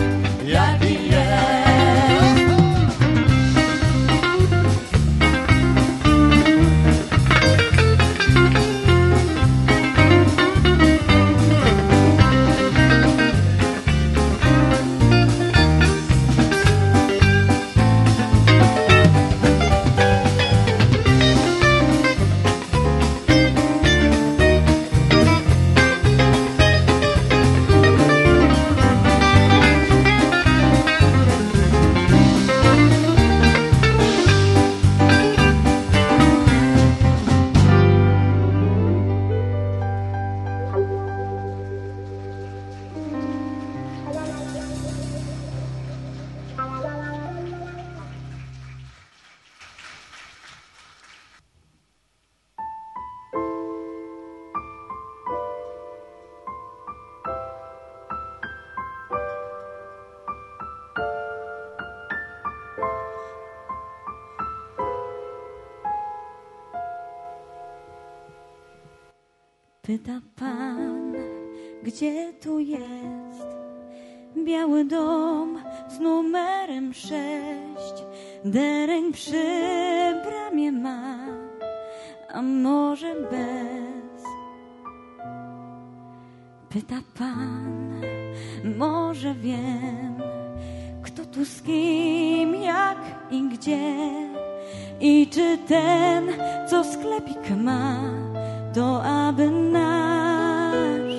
Pyta 69.85 70.21
pan, 70.35 71.13
gdzie 71.83 72.33
tu 72.33 72.59
jest 72.59 73.47
biały 74.45 74.85
dom 74.85 75.59
z 75.89 75.99
numerem 75.99 76.93
sześć. 76.93 78.05
Dereń 78.45 79.11
przy 79.13 79.43
bramie 80.25 80.71
ma, 80.71 81.17
a 82.33 82.41
może 82.41 83.15
bez. 83.15 84.23
Pyta 86.69 87.01
pan, 87.17 88.01
może 88.77 89.33
wiem, 89.33 90.21
kto 91.03 91.25
tu 91.25 91.45
z 91.45 91.61
kim, 91.61 92.55
jak 92.55 92.97
i 93.31 93.49
gdzie. 93.49 93.93
I 94.99 95.27
czy 95.31 95.57
ten, 95.67 96.27
co 96.69 96.83
sklepik 96.83 97.49
ma, 97.63 98.24
to 98.75 99.03
aby 99.03 99.49
nasz 99.71 101.15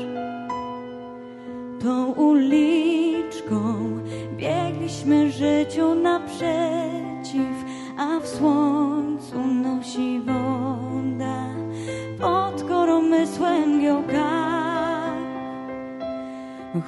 tą 1.83 2.13
uliczką 2.13 3.59
biegliśmy 4.37 5.31
życiu 5.31 5.95
naprzeciw, 5.95 7.57
a 7.99 8.21
w 8.21 8.29
słońcu 8.29 9.47
nosi 9.47 10.21
woda 10.21 10.57
umysłem 13.17 13.81
giełka. 13.81 14.47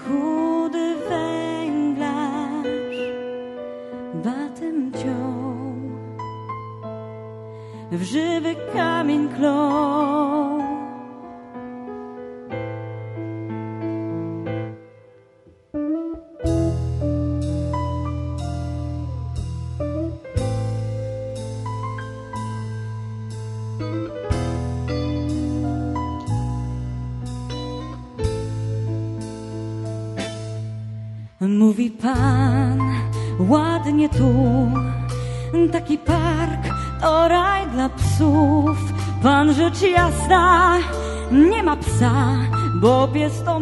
Chudy 0.05 0.95
węglarz 1.09 2.99
batem 4.25 4.93
ciął, 4.93 5.73
w 7.93 8.03
żywy 8.03 8.55
kamień 8.75 9.29
klął. 9.29 10.08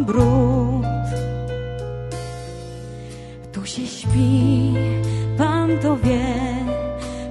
Brud. 0.04 0.86
Tu 3.52 3.66
się 3.66 3.86
śpi, 3.86 4.74
pan 5.38 5.78
to 5.82 5.96
wie, 5.96 6.34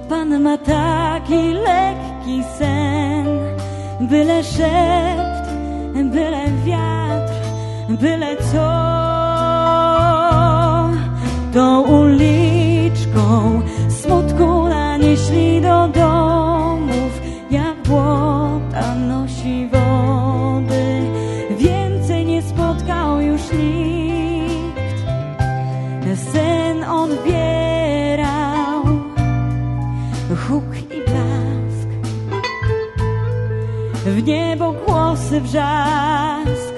pan 0.08 0.40
ma 0.42 0.58
taki 0.58 1.52
lekki 1.52 2.44
sen. 2.58 3.26
Byle 4.00 4.44
szept, 4.44 5.46
byle 6.12 6.44
wiatr, 6.64 7.34
byle 7.88 8.36
co 8.52 8.85
W 34.16 34.22
niebo 34.22 34.72
głosy 34.72 35.40
wrzask. 35.40 36.75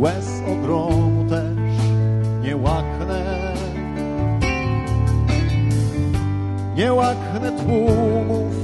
Łez 0.00 0.42
ogromu 0.48 1.28
też 1.28 1.74
nie 2.42 2.56
łaknę. 2.56 3.54
Nie 6.76 6.92
łaknę 6.92 7.52
tłumów 7.52 8.54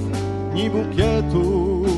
ni 0.54 0.70
bukietów 0.70 1.88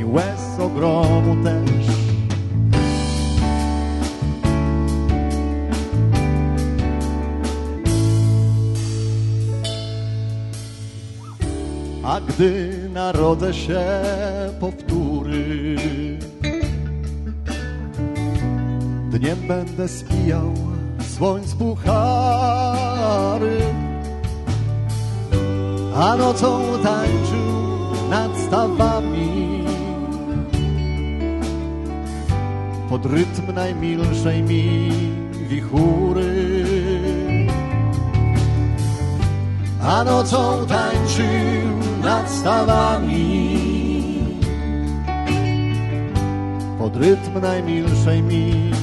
i 0.00 0.04
łez 0.04 0.60
ogromu 0.60 1.44
też. 1.44 1.88
A 12.04 12.20
gdy 12.20 12.70
narodzę 12.92 13.54
się 13.54 13.80
będę 19.48 19.88
spijał 19.88 20.54
słońc 21.16 21.54
puchary 21.54 22.78
a 26.00 26.16
nocą 26.16 26.60
tańczył 26.82 27.48
nad 28.10 28.38
stawami. 28.38 29.64
Pod 32.88 33.06
rytm 33.06 33.54
najmilszej 33.54 34.42
mi 34.42 34.90
wichury. 35.48 36.54
A 39.82 40.04
nocą 40.04 40.66
tańczył 40.66 41.24
nad 42.02 42.30
stawami. 42.30 43.58
Pod 46.78 46.96
rytm 46.96 47.40
najmilszej 47.42 48.22
mi. 48.22 48.77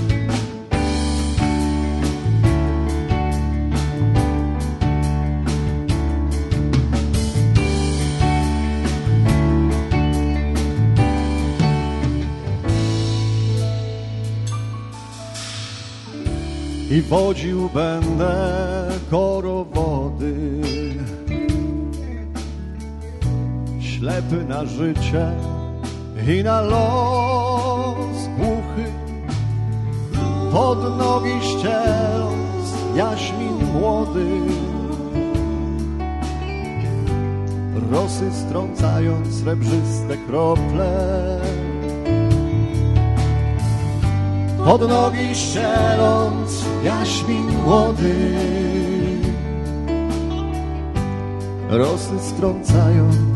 Wodził 17.10 17.70
będę 17.70 18.36
korowody. 19.12 20.62
Ślepy 23.80 24.46
na 24.48 24.66
życie 24.66 25.32
i 26.28 26.44
na 26.44 26.62
los 26.62 28.28
głuchy. 28.38 28.92
Pod 30.52 30.98
nogi 30.98 31.42
ścieląc 31.42 32.74
jaśmin 32.96 33.72
młody. 33.74 34.26
Rosy 37.92 38.32
strącając 38.32 39.42
srebrzyste 39.42 40.18
krople 40.28 41.40
Pod 44.66 44.90
nogi 44.90 45.36
ścieląc 45.36 46.66
jaśmin 46.84 47.48
młody. 47.64 48.16
Rosy 51.70 52.20
strącając 52.20 53.35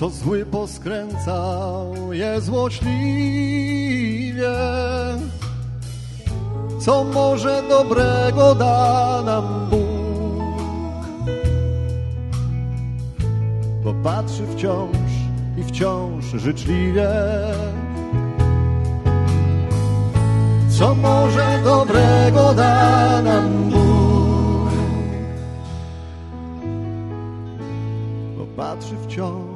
Co 0.00 0.10
zły 0.10 0.46
poskręcał 0.46 2.12
je 2.12 2.40
złośliwie 2.40 2.90
Co 6.80 7.04
może 7.04 7.62
dobrego 7.68 8.54
da 8.54 9.22
nam 9.24 9.70
Bóg 9.70 9.80
Bo 13.84 13.94
patrzy 14.04 14.46
wciąż 14.46 14.96
i 15.58 15.64
wciąż 15.64 16.24
życzliwie 16.24 17.08
co 20.78 20.94
może 20.94 21.60
dobrego 21.64 22.54
da 22.54 23.22
nam 23.22 23.70
Bóg. 23.70 23.80
Bo 28.38 28.46
patrzy 28.56 28.96
wciąż. 29.08 29.49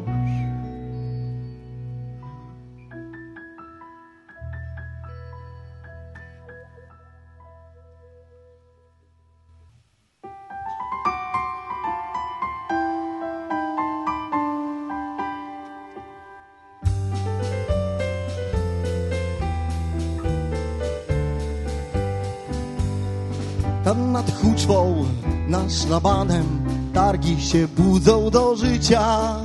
Targi 27.24 27.42
się 27.42 27.68
budzą 27.68 28.30
do 28.30 28.56
życia 28.56 29.36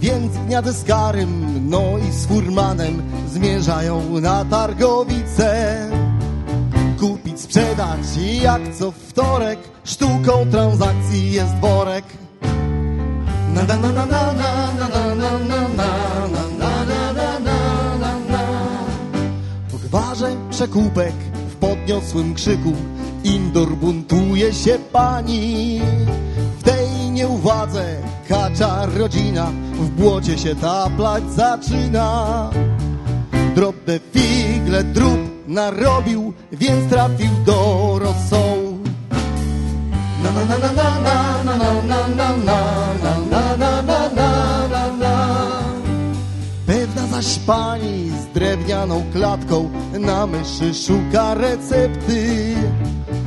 Więc 0.00 0.32
dnia 0.32 0.62
ze 0.62 0.74
Skarym, 0.74 1.60
no 1.70 1.82
i 2.08 2.12
z 2.12 2.26
Furmanem 2.26 3.02
Zmierzają 3.32 4.20
na 4.20 4.44
targowicę 4.44 5.78
Kupić, 7.00 7.40
sprzedać 7.40 8.00
i 8.18 8.42
jak 8.42 8.62
co 8.78 8.90
wtorek 8.90 9.58
Sztuką 9.84 10.32
transakcji 10.50 11.32
jest 11.32 11.54
worek 11.54 12.04
na 13.54 13.62
na 13.62 13.76
na 13.76 13.92
na 13.92 14.06
na 14.06 14.32
na 14.32 14.72
na 14.72 14.88
na 14.88 15.08
na 15.08 15.38
na 15.38 17.12
na 17.12 17.38
na 17.38 18.18
na 18.28 18.42
gwarze 19.84 20.36
przekupek 20.50 21.14
w 21.50 21.56
podniosłym 21.56 22.34
krzyku 22.34 22.72
Indur 23.24 23.76
buntuje 23.76 24.54
się 24.54 24.78
pani 24.92 25.80
nieuwadze 27.12 27.96
kacza 28.28 28.86
rodzina 28.86 29.46
W 29.74 29.88
błocie 29.88 30.38
się 30.38 30.54
taplać 30.56 31.24
zaczyna 31.30 32.50
Drobne 33.54 34.00
figle 34.12 34.84
drób 34.84 35.48
narobił 35.48 36.32
Więc 36.52 36.90
trafił 36.90 37.30
do 37.46 37.98
rosołu 37.98 38.78
na 40.22 40.32
na 40.32 40.44
na 40.44 40.58
na 40.58 41.44
na 41.44 41.44
na 41.44 41.56
na 41.56 41.68
na 41.86 42.08
na 42.08 42.36
na 42.36 42.62
na 42.96 43.56
na 43.56 43.56
na 43.56 43.82
na 43.82 44.08
na 44.08 44.68
na 44.68 44.96
na 44.96 45.52
Pewna 46.66 47.06
zaś 47.06 47.38
pani 47.38 48.10
z 48.10 48.34
drewnianą 48.34 49.02
klatką 49.12 49.70
Na 50.00 50.26
myszy 50.26 50.74
szuka 50.74 51.34
recepty 51.34 52.54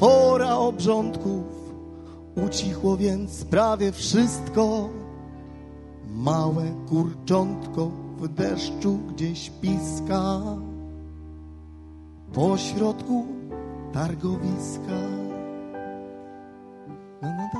pora 0.00 0.56
obrządków. 0.56 1.44
Ucichło 2.46 2.96
więc 2.96 3.44
prawie 3.44 3.92
wszystko. 3.92 4.88
Małe 6.14 6.64
kurczątko 6.88 7.90
w 8.18 8.28
deszczu 8.28 8.98
gdzieś 9.14 9.50
piska. 9.50 10.40
Po 12.32 12.58
środku 12.58 13.26
targowiska. 13.92 15.00
Na 17.22 17.28
na 17.28 17.36
na 17.36 17.38
na 17.38 17.50
na 17.54 17.59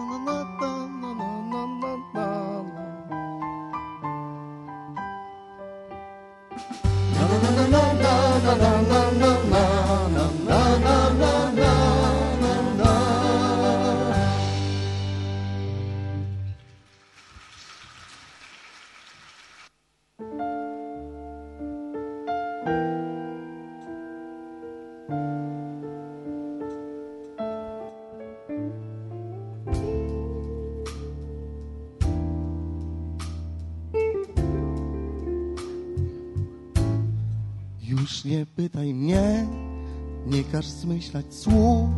każ 41.10 41.24
zmyślać 41.24 41.34
słów 41.34 41.88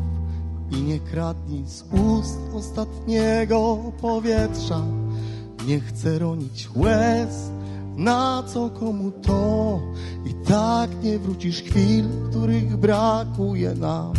i 0.70 0.82
nie 0.82 0.98
kradnij 0.98 1.66
z 1.66 1.84
ust 1.92 2.38
ostatniego 2.54 3.78
powietrza. 4.00 4.80
Nie 5.66 5.80
chcę 5.80 6.18
ronić 6.18 6.68
łez, 6.76 7.50
na 7.96 8.42
co 8.42 8.70
komu 8.70 9.10
to? 9.10 9.80
I 10.26 10.34
tak 10.48 10.90
nie 11.02 11.18
wrócisz 11.18 11.62
chwil, 11.62 12.04
których 12.30 12.76
brakuje 12.76 13.74
nam. 13.74 14.12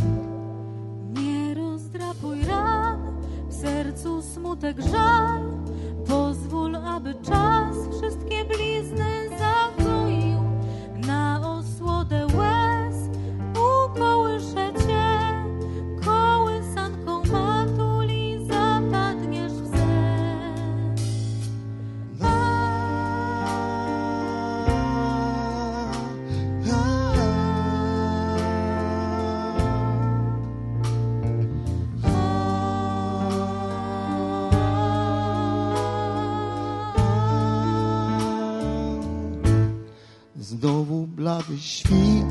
Znowu 40.60 41.08
blady 41.08 41.58
świt, 41.60 42.26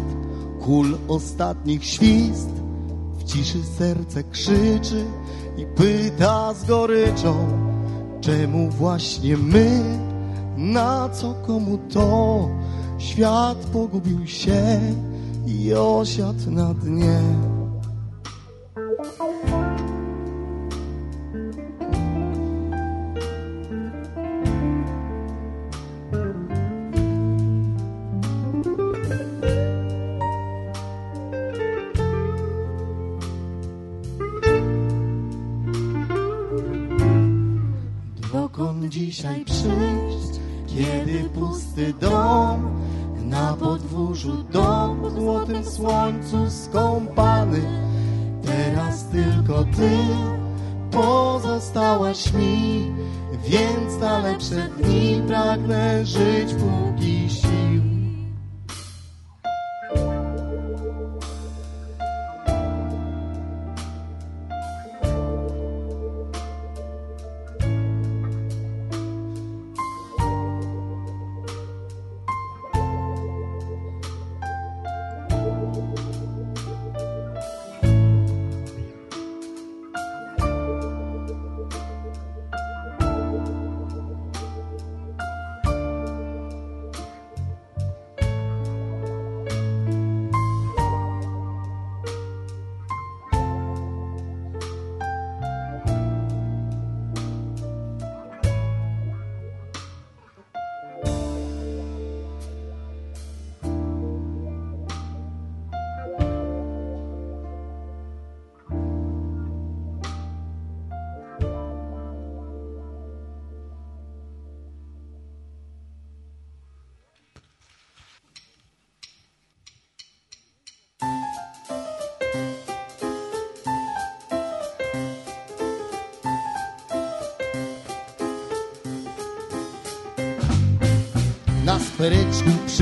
kul 0.61 0.99
ostatnich 1.09 1.85
świst. 1.85 2.49
W 3.19 3.25
ciszy 3.25 3.63
serce 3.79 4.25
krzyczy 4.25 5.05
i 5.57 5.67
pyta 5.67 6.55
z 6.55 6.65
goryczą, 6.65 7.35
czemu 8.21 8.71
właśnie 8.71 9.37
my, 9.37 9.99
na 10.57 11.09
co 11.09 11.35
komu 11.47 11.79
to? 11.93 12.49
Świat 12.99 13.59
pogubił 13.59 14.27
się 14.27 14.81
i 15.47 15.75
osiadł 15.75 16.51
na 16.51 16.75
dnie. 16.75 17.21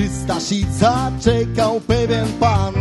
Przy 0.01 0.09
Staszica 0.09 1.13
czekał 1.21 1.81
pewien 1.81 2.29
pan. 2.41 2.75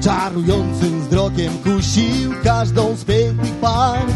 Czarującym 0.00 1.00
wzrokiem 1.00 1.52
kusił 1.58 2.32
każdą 2.44 2.96
z 2.96 3.04
pięknych 3.04 3.52
pań. 3.52 4.06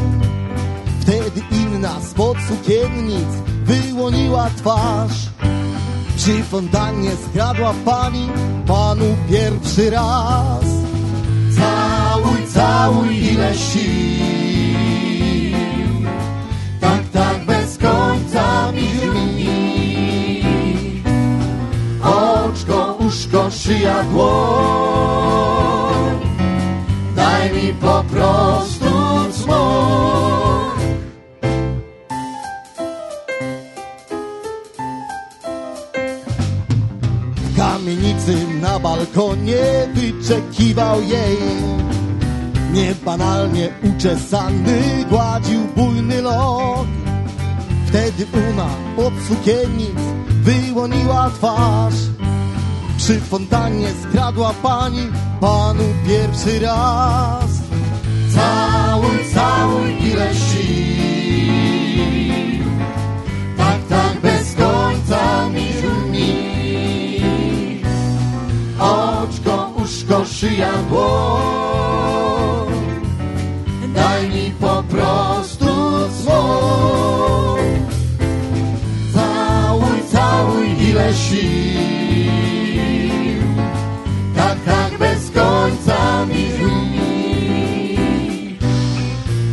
Wtedy 1.00 1.42
inna 1.50 2.00
spod 2.00 2.36
sukiennic 2.48 3.28
wyłoniła 3.64 4.50
twarz. 4.56 5.30
Przy 6.16 6.42
fontannie 6.42 7.10
skradła 7.30 7.74
pani 7.84 8.28
panu 8.66 9.16
pierwszy 9.30 9.90
raz. 9.90 10.64
Całuj, 11.56 12.46
całuj 12.54 13.16
ile 13.16 13.54
sił. 13.54 14.45
Dłoń. 24.10 25.26
Daj 27.16 27.52
mi 27.52 27.72
po 27.74 28.04
prostu 28.04 28.84
cmok. 29.32 30.76
W 37.36 37.56
kamienicy 37.56 38.36
na 38.62 38.78
balkonie 38.78 39.88
wyczekiwał 39.94 41.02
jej. 41.02 41.38
Niebanalnie 42.72 43.68
uczesany 43.82 45.04
gładził 45.10 45.60
bujny 45.76 46.22
lok. 46.22 46.86
Wtedy 47.86 48.26
Una 48.50 48.68
od 49.06 49.12
sukiennic 49.28 50.00
wyłoniła 50.28 51.30
twarz. 51.30 51.94
Przy 53.06 53.20
fontannie 53.20 53.88
skradła 54.02 54.54
pani 54.62 55.06
panu 55.40 55.84
pierwszy 56.06 56.60
raz. 56.60 57.50
Całuj, 58.34 59.18
całuj 59.34 60.08
ile 60.08 60.34
sił. 60.34 61.56
Tak, 63.56 63.78
tak 63.88 64.20
bez 64.20 64.54
końca 64.54 65.48
mi 65.48 65.72
żmi. 65.72 66.34
Oczko, 68.78 69.72
uszko, 69.76 70.24
szyja, 70.24 70.72
dłoń. 70.88 72.72
Daj 73.94 74.28
mi 74.28 74.50
po 74.60 74.82
prostu 74.82 75.66
dzwon. 76.08 77.58
Całuj, 79.14 80.02
całuj 80.12 80.88
ile 80.90 81.14
sił. 81.14 82.05
gońcami 85.36 86.44
dni. 86.58 87.98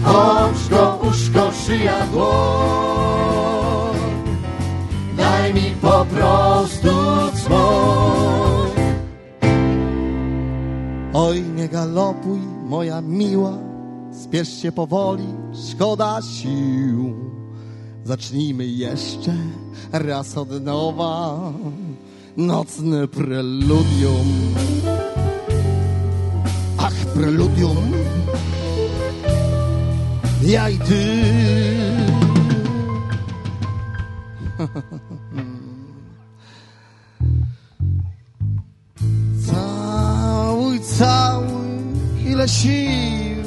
Oczko, 0.06 1.00
uszko, 1.10 1.52
szyja, 1.66 2.08
dłoń, 2.12 3.98
daj 5.18 5.54
mi 5.54 5.76
po 5.82 6.06
prostu 6.06 6.90
dzwoń. 7.36 8.72
Oj, 11.14 11.44
nie 11.56 11.70
galopuj, 11.70 12.40
moja 12.66 13.02
miła, 13.02 13.58
spiesz 14.24 14.62
się 14.62 14.72
powoli, 14.72 15.28
szkoda 15.70 16.22
sił. 16.22 17.16
Zacznijmy 18.04 18.66
jeszcze 18.66 19.34
raz 19.92 20.38
od 20.38 20.64
nowa 20.64 21.40
nocne 22.38 23.08
preludium. 23.08 24.54
Preludium, 27.14 27.92
ja 30.42 30.70
i 30.70 30.78
ty. 30.78 31.04
Całuj, 39.46 40.80
całuj, 40.80 41.80
ile 42.26 42.48
sił. 42.50 43.44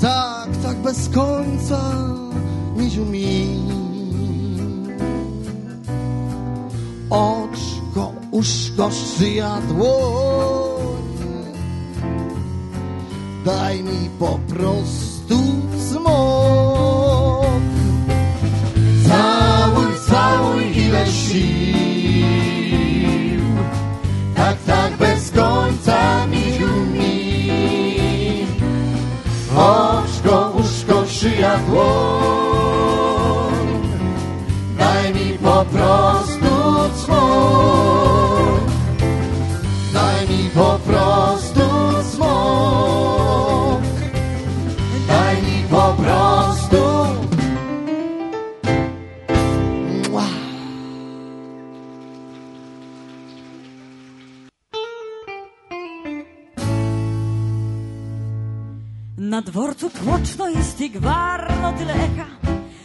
Tak, 0.00 0.48
tak 0.62 0.76
bez 0.76 1.08
końca, 1.08 1.80
miziu 2.76 3.06
mi. 3.06 3.46
Oczko, 7.10 7.81
uszko, 8.32 8.90
szyja, 8.90 9.60
dłoń. 9.68 11.02
Daj 13.44 13.82
mi 13.82 14.10
po 14.18 14.38
prostu 14.48 15.38
smok. 15.88 17.62
Całuj, 19.08 19.92
całuj, 20.08 20.76
ile 20.76 21.06
sił. 21.06 21.91
Na 59.32 59.42
dworcu 59.42 59.90
tłoczno 59.90 60.48
jest 60.48 60.80
i 60.80 60.90
gwarno 60.90 61.72
tyle 61.72 61.94
echa. 61.94 62.26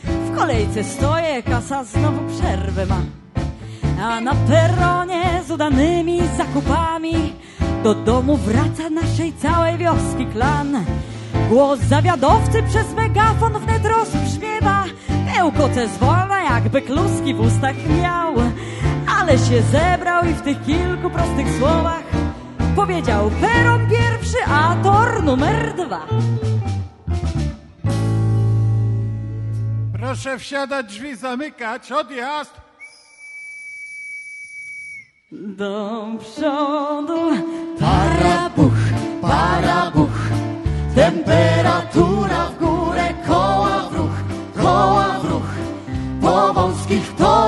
W 0.03 0.35
kolejce 0.35 0.83
stoję, 0.83 1.43
kasa 1.43 1.83
znowu 1.83 2.19
przerwę 2.33 2.85
ma. 2.85 3.01
A 4.01 4.21
na 4.21 4.35
peronie 4.35 5.43
z 5.47 5.51
udanymi 5.51 6.21
zakupami 6.37 7.33
do 7.83 7.95
domu 7.95 8.37
wraca 8.37 8.89
naszej 8.89 9.33
całej 9.33 9.77
wioski 9.77 10.25
klan. 10.25 10.85
Głos 11.49 11.79
zawiadowcy 11.79 12.63
przez 12.63 12.93
megafon 12.93 13.53
wnet 13.53 13.85
rozbrzmiewa. 13.85 14.83
Bełkoce 15.35 15.87
zwolna, 15.87 16.43
jakby 16.43 16.81
kluski 16.81 17.33
w 17.33 17.39
ustach 17.39 17.89
miał. 18.01 18.33
Ale 19.19 19.37
się 19.37 19.61
zebrał 19.61 20.25
i 20.25 20.33
w 20.33 20.41
tych 20.41 20.65
kilku 20.65 21.09
prostych 21.09 21.47
słowach 21.59 22.03
powiedział 22.77 23.31
peron 23.41 23.89
pierwszy, 23.89 24.37
a 24.47 24.75
tor 24.83 25.23
numer 25.23 25.73
dwa. 25.75 26.07
Proszę 30.07 30.39
wsiadać, 30.39 30.85
drzwi 30.85 31.15
zamykać, 31.15 31.91
odjazd! 31.91 32.53
Do 35.31 36.05
przodu 36.19 37.31
Parabuch, 37.79 38.79
parabuch, 39.21 40.19
temperatura 40.95 42.45
w 42.45 42.59
górę, 42.59 43.13
koła 43.27 43.89
w 43.89 43.93
ruch, 43.93 44.17
koła 44.55 45.19
w 45.19 45.25
ruch. 45.25 45.49
Po 46.21 46.53
wąskich 46.53 47.15
torach 47.15 47.46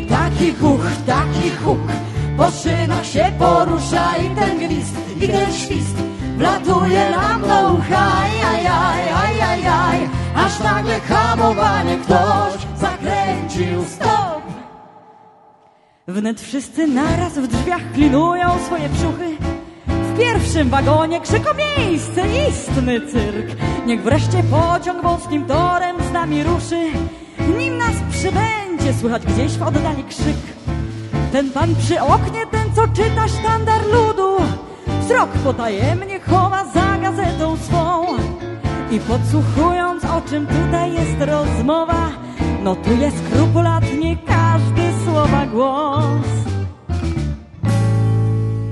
Taki 0.00 0.52
huch, 0.52 0.86
taki 1.06 1.50
huk. 1.50 1.78
Po 2.36 2.50
szynach 2.50 3.06
się 3.06 3.32
porusza 3.38 4.16
i 4.16 4.30
ten 4.36 4.58
gwizd, 4.58 4.94
i 5.20 5.28
ten 5.28 5.52
świst. 5.52 5.96
Wlatuje 6.38 7.10
nam 7.10 7.42
do 7.42 7.74
ucha, 7.74 8.04
aj, 8.22 8.42
aj, 8.42 8.66
aj, 8.66 9.42
aj, 9.42 9.66
aj 9.66 10.08
Aż 10.34 10.60
nagle 10.60 11.00
hamowanie 11.00 11.96
ktoś 11.96 12.54
zakręcił 12.76 13.84
stop 13.84 14.42
Wnet 16.08 16.40
wszyscy 16.40 16.86
naraz 16.86 17.38
w 17.38 17.46
drzwiach 17.46 17.92
klinują 17.92 18.58
swoje 18.66 18.88
brzuchy. 18.88 19.36
W 19.86 20.18
pierwszym 20.18 20.68
wagonie 20.70 21.20
krzyk 21.20 21.50
o 21.50 21.54
miejsce, 21.54 22.22
istny 22.48 23.00
cyrk. 23.00 23.56
Niech 23.86 24.02
wreszcie 24.02 24.42
pociąg 24.42 25.02
wąskim 25.02 25.44
torem 25.44 25.96
z 26.10 26.12
nami 26.12 26.42
ruszy. 26.42 26.82
Nim 27.58 27.78
nas 27.78 27.94
przybędzie, 28.10 28.63
słychać 28.92 29.26
gdzieś 29.26 29.52
w 29.52 29.62
oddali 29.62 30.04
krzyk. 30.04 30.36
Ten 31.32 31.50
pan 31.50 31.74
przy 31.74 32.00
oknie, 32.00 32.46
ten 32.50 32.74
co 32.74 32.88
czyta 32.88 33.28
sztandar 33.28 33.80
ludu, 33.86 34.36
wzrok 35.00 35.30
potajemnie 35.30 36.20
chowa 36.20 36.64
za 36.74 36.98
gazetą 36.98 37.56
swą. 37.56 38.06
I 38.90 39.00
podsłuchując, 39.00 40.04
o 40.04 40.22
czym 40.30 40.46
tutaj 40.46 40.92
jest 40.92 41.20
rozmowa, 41.20 42.10
notuje 42.62 43.10
skrupulatnie 43.10 44.16
każdy 44.26 44.82
słowa 45.04 45.46
głos. 45.46 46.26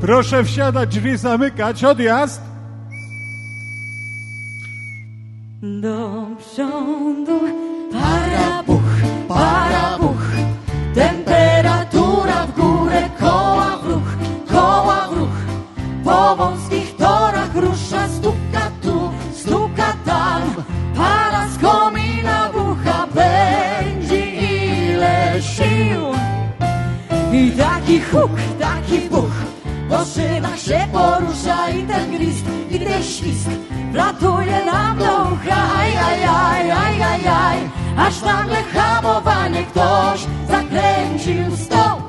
Proszę 0.00 0.44
wsiadać, 0.44 0.88
drzwi 0.88 1.16
zamykać, 1.16 1.84
odjazd! 1.84 2.51
Taki 27.92 28.00
huk, 28.00 28.30
taki 28.58 29.08
buch 29.10 29.32
Po 29.88 30.04
szynach 30.04 30.58
się 30.58 30.88
porusza 30.92 31.68
i 31.70 31.82
ten 31.86 32.10
gwizd, 32.10 32.44
i 32.70 32.78
ten 32.78 33.02
świst 33.02 33.48
Wlatuje 33.92 34.64
nam 34.64 34.98
do 34.98 35.04
ucha, 35.04 35.78
aj, 35.78 35.96
aj, 35.96 36.24
aj, 36.24 36.70
aj, 36.70 37.02
aj, 37.02 37.28
aj 37.28 37.58
Aż 37.96 38.22
nagle 38.22 38.62
hamowanie 38.62 39.64
ktoś 39.64 40.20
zakręcił 40.48 41.56
stop 41.56 42.02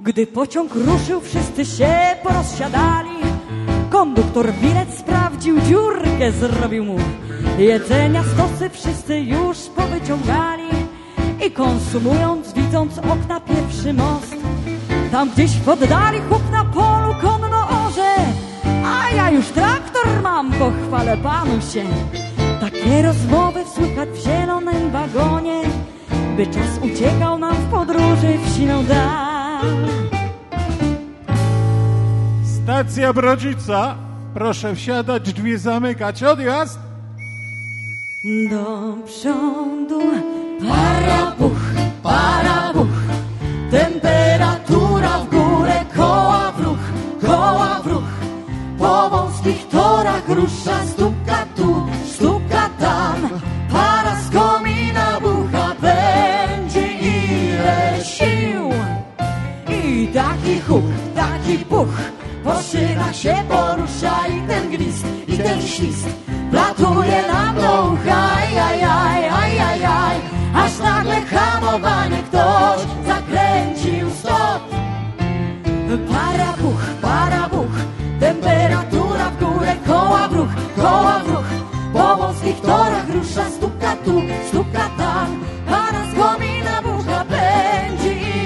Gdy 0.00 0.26
pociąg 0.26 0.74
ruszył, 0.74 1.20
wszyscy 1.20 1.64
się 1.64 2.16
porozsiadali. 2.22 3.18
Konduktor 3.90 4.52
bilet 4.52 4.94
sprawdził, 4.98 5.60
dziurkę 5.60 6.32
zrobił 6.32 6.84
mu. 6.84 6.96
Jedzenia 7.58 8.22
stosy 8.34 8.70
wszyscy 8.70 9.20
już 9.20 9.58
powyciągali. 9.58 10.70
I 11.46 11.50
konsumując, 11.50 12.52
widząc 12.52 12.98
okna 12.98 13.40
pierwszy 13.40 13.92
most. 13.92 14.37
Tam 15.12 15.30
gdzieś 15.30 15.50
w 15.50 15.68
oddali 15.68 16.20
chłop 16.28 16.50
na 16.50 16.64
polu 16.64 17.14
konno 17.20 17.68
orze. 17.86 18.14
A 18.84 19.10
ja 19.10 19.30
już 19.30 19.46
traktor 19.46 20.22
mam, 20.22 20.52
pochwalę 20.52 21.16
panu 21.16 21.60
się. 21.60 21.84
Takie 22.60 23.02
rozmowy 23.02 23.64
słychać 23.74 24.08
w 24.08 24.24
zielonym 24.24 24.90
wagonie. 24.90 25.62
By 26.36 26.46
czas 26.46 26.78
uciekał 26.82 27.38
nam 27.38 27.54
w 27.54 27.70
podróży 27.70 28.38
w 28.44 28.56
siną 28.56 28.84
dal. 28.84 29.66
Stacja 32.62 33.12
Brodzica, 33.12 33.94
proszę 34.34 34.74
wsiadać, 34.74 35.32
drzwi 35.32 35.58
zamykać, 35.58 36.22
odjazd! 36.22 36.78
Do 38.50 38.96
przodu 39.06 40.00
Parabuch, 40.60 41.60
para 42.02 42.72
buch. 42.74 42.97
Wąskich 49.48 49.68
torach 49.68 50.28
rusza, 50.28 50.86
stuka 50.86 51.46
tu, 51.56 51.86
stuka 52.04 52.70
tam. 52.78 53.28
Para 53.72 54.16
z 54.20 54.30
komina 54.30 55.20
bucha, 55.20 55.74
będzie 55.80 56.86
ile 56.86 58.04
sił. 58.04 58.70
I 59.68 60.08
taki 60.08 60.60
huk, 60.60 60.84
taki 61.14 61.58
puch, 61.64 61.96
po 62.44 62.62
szynach 62.62 63.16
się 63.16 63.36
porusza 63.48 64.26
i 64.28 64.48
ten 64.48 64.70
gwizd, 64.70 65.06
i 65.28 65.38
ten 65.38 65.62
świst. 65.62 66.08
Wlatuje 66.50 67.22
nam 67.32 67.56
do 67.56 67.92
ucha, 67.92 68.20
aj, 68.36 68.58
aj, 68.58 68.84
aj, 68.84 69.58
aj, 69.58 69.84
aj. 69.84 70.16
Aż 70.54 70.78
nagle 70.78 71.20
hamowanie 71.20 72.22
ktoś 72.22 72.80
zakręcił 73.06 74.10
stop. 74.10 74.62
Para 76.08 76.52
buch, 76.60 76.97
koła 80.88 81.18
w 81.24 81.28
ruch. 81.28 81.50
Po 81.92 82.16
wąskich 82.16 82.60
torach 82.60 83.08
rusza, 83.14 83.44
stuka 83.56 83.96
tu, 84.04 84.22
stuka 84.48 84.84
tam. 84.98 85.28
Para 85.70 86.02
z 86.10 86.12
komina 86.20 86.82
bucha, 86.82 87.24
będzie 87.24 88.12
ile. 88.12 88.38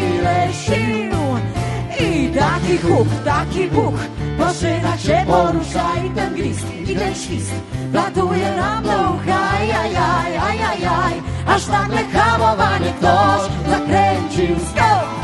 I 2.01 2.31
taki 2.35 2.79
huk, 2.79 3.09
taki 3.25 3.69
buch, 3.69 4.01
po 4.39 4.53
szynach 4.53 5.01
się 5.01 5.25
porusza 5.27 5.87
i 6.07 6.11
ten 6.11 6.35
gwizd, 6.35 6.67
i 6.91 6.97
ten 6.97 7.15
świst. 7.15 7.53
Wlatuje 7.93 8.57
nam 8.57 8.83
do 8.85 8.91
ucha, 8.91 9.39
aj, 9.59 9.73
aj, 9.73 9.97
aj, 9.97 10.37
aj, 10.49 10.59
aj, 10.71 10.87
aj. 11.05 11.15
Aż 11.47 11.67
nagle 11.67 12.05
hamowanie 12.05 12.93
ktoś 12.99 13.43
zakręcił 13.71 14.57
stop. 14.71 15.22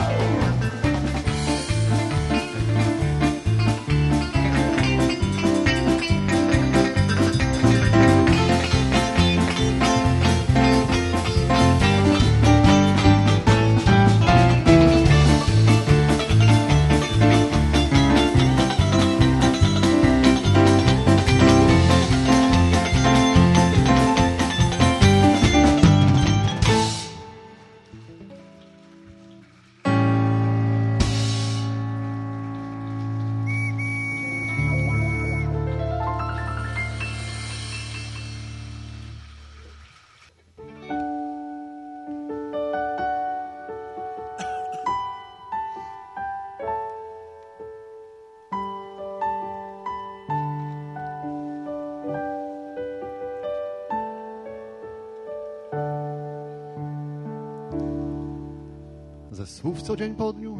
Słów 59.61 59.82
co 59.82 59.96
dzień 59.96 60.14
po 60.14 60.32
dniu 60.32 60.59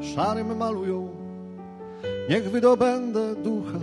szarym 0.00 0.56
malują, 0.56 1.08
niech 2.30 2.50
wydobędę 2.50 3.34
ducha. 3.34 3.78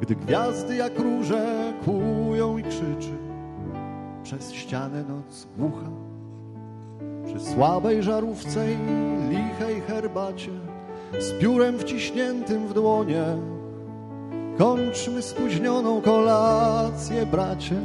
Gdy 0.00 0.14
gwiazdy 0.14 0.76
jak 0.76 0.98
róże 0.98 1.72
kłują 1.84 2.58
i 2.58 2.62
krzyczy, 2.62 3.16
przez 4.22 4.52
ścianę 4.52 5.04
noc 5.08 5.46
głucha. 5.58 5.90
Przy 7.26 7.40
słabej 7.40 8.02
żarówce 8.02 8.72
i 8.72 8.76
lichej 9.30 9.80
herbacie, 9.80 10.52
z 11.18 11.32
piórem 11.32 11.78
wciśniętym 11.78 12.68
w 12.68 12.74
dłonie, 12.74 13.24
kończmy 14.58 15.22
spóźnioną 15.22 16.02
kolację, 16.02 17.26
bracie, 17.26 17.80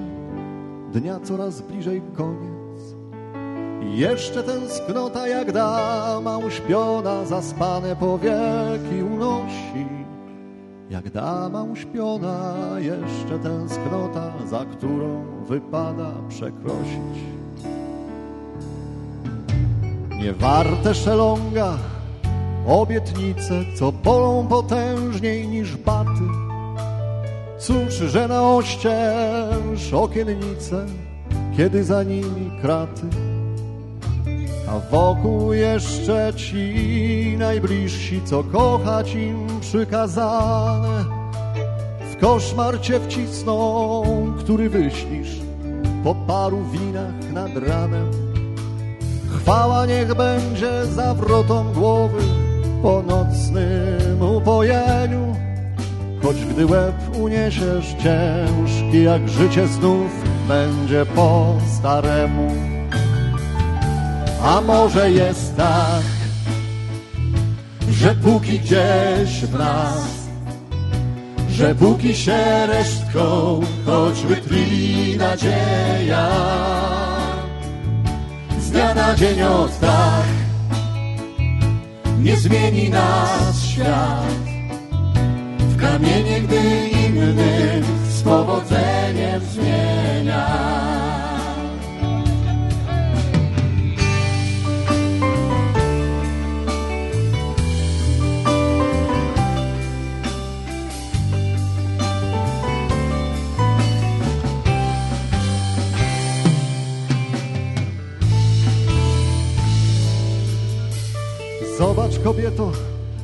dnia 0.93 1.19
coraz 1.19 1.61
bliżej 1.61 2.01
koniec. 2.17 2.58
Jeszcze 3.81 4.43
tęsknota 4.43 5.27
jak 5.27 5.51
dama 5.51 6.37
uśpiona, 6.37 7.25
zaspane 7.25 7.95
powieki 7.95 9.03
unosi. 9.13 9.85
Jak 10.89 11.11
dama 11.11 11.63
uśpiona, 11.63 12.55
jeszcze 12.77 13.39
tęsknota, 13.43 14.31
za 14.49 14.65
którą 14.65 15.25
wypada 15.47 16.11
przekrosić. 16.29 17.19
Nie 20.21 20.33
warte 20.33 20.93
szelonga, 20.93 21.77
obietnice, 22.67 23.53
co 23.75 23.91
bolą 23.91 24.47
potężniej 24.47 25.47
niż 25.47 25.77
baty. 25.77 26.27
Cóż, 27.59 27.93
że 27.93 28.27
na 28.27 28.55
oścież 28.55 29.93
okiennice, 29.93 30.85
kiedy 31.57 31.83
za 31.83 32.03
nimi 32.03 32.51
kraty. 32.61 33.07
A 34.69 34.79
wokół 34.79 35.53
jeszcze 35.53 36.33
ci 36.35 37.35
najbliżsi, 37.37 38.21
co 38.25 38.43
kochać 38.43 39.15
im 39.15 39.47
przykazane. 39.61 41.05
W 42.11 42.21
koszmar 42.21 42.81
cię 42.81 42.99
wcisną, 42.99 44.03
który 44.39 44.69
wyśnisz 44.69 45.39
po 46.03 46.15
paru 46.15 46.63
winach 46.71 47.31
nad 47.33 47.57
ranem. 47.57 48.11
Chwała 49.37 49.85
niech 49.85 50.15
będzie 50.15 50.85
zawrotą 50.85 51.73
głowy 51.73 52.23
po 52.81 53.01
nocnym 53.01 54.21
upojeniu. 54.37 55.35
Choć 56.23 56.45
gdy 56.45 56.65
łeb 56.65 56.95
uniesiesz 57.19 57.95
ciężki, 58.03 59.03
jak 59.03 59.29
życie 59.29 59.67
znów 59.67 60.11
będzie 60.47 61.05
po 61.05 61.55
staremu. 61.77 62.68
A 64.43 64.61
może 64.61 65.11
jest 65.11 65.57
tak, 65.57 66.03
że 67.91 68.15
póki 68.15 68.59
gdzieś 68.59 69.45
w 69.45 69.59
nas, 69.59 70.29
że 71.49 71.75
póki 71.75 72.15
się 72.15 72.67
resztką 72.67 73.59
choćby 73.85 74.35
tli 74.35 75.17
nadzieja, 75.17 76.29
z 78.59 78.71
dnia 78.71 78.93
na 78.93 79.15
dzień 79.15 79.41
od 79.41 79.79
tak 79.79 80.39
nie 82.19 82.37
zmieni 82.37 82.89
nas 82.89 83.63
świat 83.63 84.39
w 85.59 85.77
kamienie, 85.77 86.41
gdy 86.41 86.87
innych 86.87 87.85
z 88.09 88.21
powodzeniem 88.21 89.41
zmienia. 89.53 90.78
Kobieto, 112.23 112.71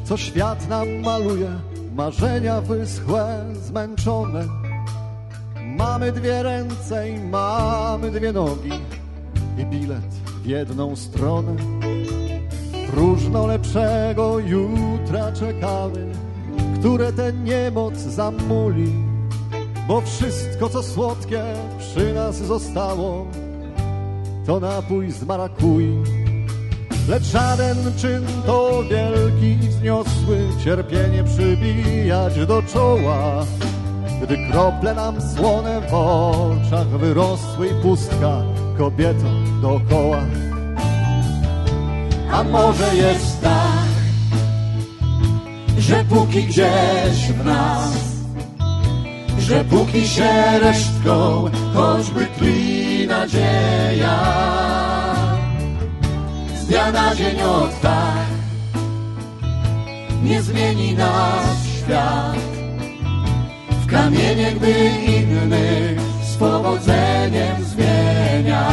co 0.03 0.17
świat 0.17 0.69
nam 0.69 0.87
maluje, 1.01 1.49
marzenia 1.95 2.61
wyschłe, 2.61 3.45
zmęczone. 3.53 4.45
Mamy 5.77 6.11
dwie 6.11 6.43
ręce 6.43 7.09
i 7.09 7.19
mamy 7.19 8.11
dwie 8.11 8.33
nogi 8.33 8.71
i 9.57 9.65
bilet 9.65 10.13
w 10.43 10.45
jedną 10.45 10.95
stronę. 10.95 11.55
Próżno 12.91 13.47
lepszego 13.47 14.39
jutra 14.39 15.31
czekamy, 15.31 16.11
które 16.79 17.13
ten 17.13 17.43
niemoc 17.43 17.93
zamuli, 17.93 18.93
bo 19.87 20.01
wszystko 20.01 20.69
co 20.69 20.83
słodkie 20.83 21.43
przy 21.79 22.13
nas 22.13 22.35
zostało, 22.35 23.25
to 24.45 24.59
napój 24.59 25.11
z 25.11 25.23
marakui. 25.23 26.24
Lecz 27.09 27.23
żaden 27.23 27.77
czyn 27.97 28.25
to 28.45 28.83
wielki 28.83 29.65
i 29.65 29.69
wzniosły 29.69 30.37
cierpienie 30.63 31.23
przybijać 31.23 32.45
do 32.47 32.63
czoła. 32.63 33.45
Gdy 34.21 34.37
krople 34.51 34.95
nam 34.95 35.15
słone 35.35 35.81
w 35.81 35.93
oczach 35.93 36.87
wyrosły 36.87 37.67
i 37.67 37.73
pustka 37.81 38.41
kobieto 38.77 39.27
dookoła. 39.61 40.21
A 42.31 42.43
może 42.43 42.95
jest 42.95 43.41
tak, 43.41 43.89
że 45.77 46.05
póki 46.09 46.43
gdzieś 46.43 47.31
w 47.39 47.45
nas, 47.45 47.93
że 49.39 49.65
póki 49.65 50.07
się 50.07 50.59
resztką 50.59 51.45
choćby 51.73 52.25
tli 52.37 53.07
nadzieja, 53.07 54.84
dnia 56.75 56.91
na 56.91 57.15
dzień 57.15 57.41
od 57.41 57.71
nie 60.23 60.41
zmieni 60.41 60.93
nas 60.93 61.57
świat 61.77 62.35
w 63.81 63.85
kamienie, 63.87 64.51
gdy 64.51 64.73
innych 65.05 66.01
z 66.31 66.35
powodzeniem 66.35 67.63
zmienia. 67.63 68.67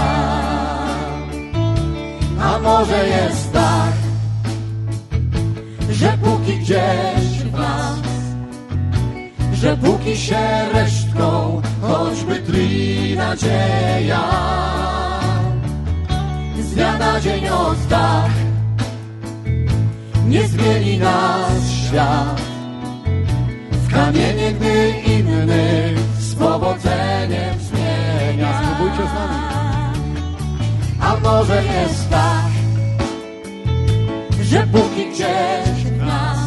A 2.41 2.59
może 2.59 3.09
jest 3.09 3.53
tak, 3.53 3.95
że 5.91 6.19
póki 6.23 6.59
gdzieś 6.59 7.39
w 7.45 7.53
nas, 7.53 7.99
że 9.53 9.77
póki 9.77 10.17
się 10.17 10.69
resztką 10.73 11.63
choćby 11.83 12.35
tli 12.35 13.15
nadzieja, 13.17 14.23
dnia 16.83 16.99
na 16.99 17.21
dzień 17.21 17.49
od 17.49 17.89
tak 17.89 18.31
nie 20.27 20.49
zmieni 20.49 20.99
nas 20.99 21.71
świat 21.71 22.41
w 23.71 23.93
kamienie, 23.95 24.53
gdy 24.53 24.95
innych 25.07 25.99
z 26.19 26.35
powodzeniem 26.35 27.55
zmienia. 27.61 28.63
Spróbujcie 28.63 29.03
z 29.11 29.15
nami. 29.15 29.43
A 31.01 31.17
może 31.17 31.65
jest 31.65 32.11
tak, 32.11 32.53
że 34.43 34.67
póki 34.73 35.11
gdzieś 35.11 35.85
w 35.85 36.07
nas, 36.07 36.41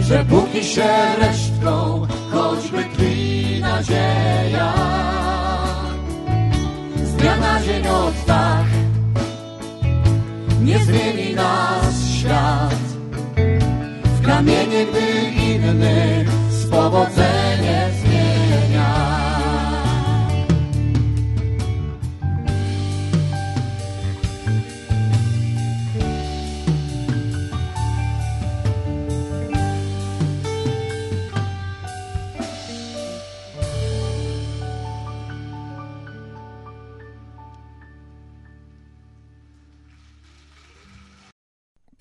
że 0.00 0.24
póki 0.24 0.64
się 0.64 0.88
resztką 1.18 2.06
choćby 2.32 2.84
tli 2.84 3.60
nadzieja, 3.60 4.72
dnia 7.18 7.36
na 7.36 7.62
dzień 7.62 7.88
od 7.88 8.24
tak 8.26 8.75
nie 10.66 10.78
zmieni 10.78 11.34
nas 11.34 12.08
świat. 12.18 12.74
W 14.04 14.26
kamienie, 14.26 14.86
gdy 14.86 15.30
innych 15.52 16.28
z 16.50 16.66
powodzeniem 16.66 18.05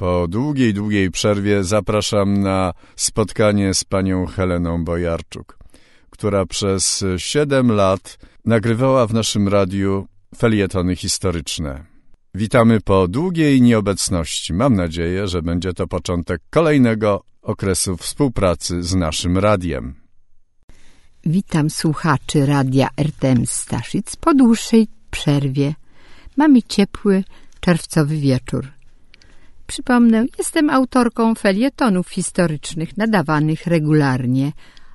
Po 0.05 0.27
długiej, 0.27 0.73
długiej 0.73 1.11
przerwie 1.11 1.63
zapraszam 1.63 2.41
na 2.41 2.73
spotkanie 2.95 3.73
z 3.73 3.83
panią 3.83 4.25
Heleną 4.25 4.83
Bojarczuk, 4.83 5.57
która 6.09 6.45
przez 6.45 7.03
siedem 7.17 7.71
lat 7.71 8.17
nagrywała 8.45 9.07
w 9.07 9.13
naszym 9.13 9.47
radiu 9.47 10.07
felietony 10.37 10.95
historyczne. 10.95 11.85
Witamy 12.35 12.81
po 12.81 13.07
długiej 13.07 13.61
nieobecności. 13.61 14.53
Mam 14.53 14.75
nadzieję, 14.75 15.27
że 15.27 15.41
będzie 15.41 15.73
to 15.73 15.87
początek 15.87 16.41
kolejnego 16.49 17.23
okresu 17.41 17.97
współpracy 17.97 18.83
z 18.83 18.95
naszym 18.95 19.37
radiem. 19.37 19.95
Witam 21.23 21.69
słuchaczy 21.69 22.45
radia 22.45 22.87
RTM 22.97 23.45
Staszic 23.45 24.15
po 24.15 24.33
dłuższej 24.33 24.87
przerwie. 25.11 25.73
Mamy 26.37 26.63
ciepły, 26.63 27.23
czerwcowy 27.59 28.17
wieczór. 28.17 28.74
Przypomnę, 29.67 30.25
jestem 30.37 30.69
autorką 30.69 31.35
felietonów 31.35 32.09
historycznych 32.09 32.97
nadawanych 32.97 33.67
regularnie 33.67 34.51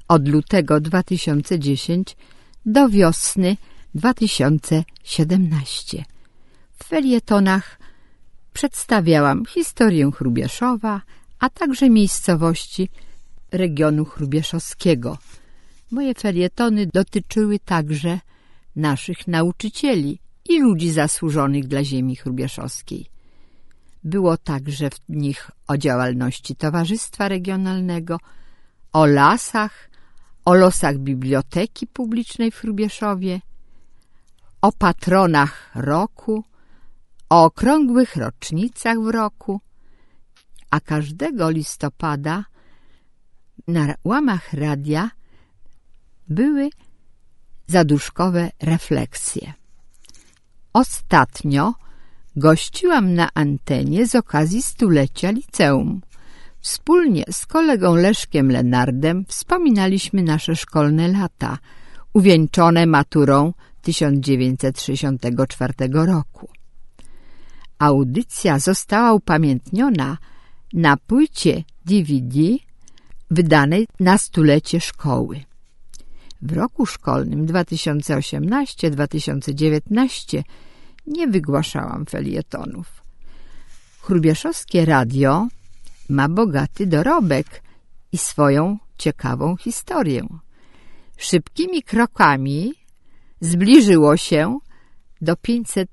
od 0.09 0.29
lutego 0.29 0.81
2010 0.81 2.17
do 2.67 2.89
wiosny 2.89 3.57
2017. 3.95 6.05
W 6.79 6.85
felietonach 6.85 7.79
przedstawiałam 8.53 9.47
historię 9.47 10.11
Hrubieszowa, 10.11 11.03
a 11.39 11.51
także 11.51 11.91
miejscowości 11.91 12.89
regionu 13.53 14.05
hrubieszowskiego. 14.05 15.19
Moje 15.91 16.15
felietony 16.15 16.87
dotyczyły 16.87 17.59
także 17.59 18.21
naszych 18.77 19.29
nauczycieli 19.29 20.19
i 20.49 20.61
ludzi 20.61 20.91
zasłużonych 20.91 21.67
dla 21.67 21.85
ziemi 21.85 22.17
hrubieszowskiej. 22.17 23.11
Było 24.05 24.37
także 24.37 24.91
w 24.91 25.01
nich 25.09 25.51
o 25.69 25.77
działalności 25.77 26.57
Towarzystwa 26.57 27.29
Regionalnego, 27.29 28.19
o 28.93 29.07
lasach, 29.07 29.91
o 30.45 30.55
losach 30.55 30.99
Biblioteki 30.99 31.87
Publicznej 31.87 32.51
w 32.51 32.57
Hrubieszowie, 32.57 33.41
o 34.61 34.73
patronach 34.73 35.71
roku, 35.75 36.45
o 37.31 37.45
okrągłych 37.45 38.17
rocznicach 38.17 38.99
w 38.99 39.09
roku, 39.09 39.61
a 40.71 40.81
każdego 40.81 41.51
listopada 41.51 42.45
na 43.69 43.95
łamach 44.05 44.53
radia 44.53 45.11
były 46.29 46.71
zaduszkowe 47.67 48.51
refleksje. 48.61 49.53
Ostatnio 50.73 51.75
gościłam 52.37 53.15
na 53.15 53.29
antenie 53.35 54.07
z 54.07 54.15
okazji 54.15 54.63
stulecia 54.63 55.31
liceum. 55.31 56.01
Wspólnie 56.61 57.25
z 57.31 57.47
kolegą 57.47 57.95
Leszkiem 57.95 58.51
Lenardem 58.51 59.25
wspominaliśmy 59.29 60.23
nasze 60.23 60.57
szkolne 60.57 61.09
lata, 61.09 61.59
uwieńczone 62.13 62.87
maturą 62.87 63.53
1964 63.83 65.75
roku. 65.93 66.49
Audycja 67.79 68.59
została 68.59 69.13
upamiętniona 69.13 70.19
na 70.73 70.97
płycie 70.97 71.65
DVD 71.87 72.39
wydanej 73.31 73.87
na 74.01 74.19
stulecie 74.19 74.81
szkoły. 74.81 75.41
W 76.43 76.53
roku 76.53 76.87
szkolnym 76.87 77.47
2018-2019 77.47 80.43
nie 81.11 81.29
wygłaszałam 81.29 82.07
felietonów. 82.07 83.03
Chrubieszowskie 84.01 84.85
radio 84.85 85.49
ma 86.09 86.29
bogaty 86.29 86.87
dorobek 86.87 87.63
i 88.13 88.19
swoją 88.19 88.79
ciekawą 88.99 89.57
historię. 89.57 90.27
Szybkimi 91.17 91.83
krokami 91.83 92.75
zbliżyło 93.41 94.17
się 94.17 94.59
do 95.21 95.37
500 95.37 95.89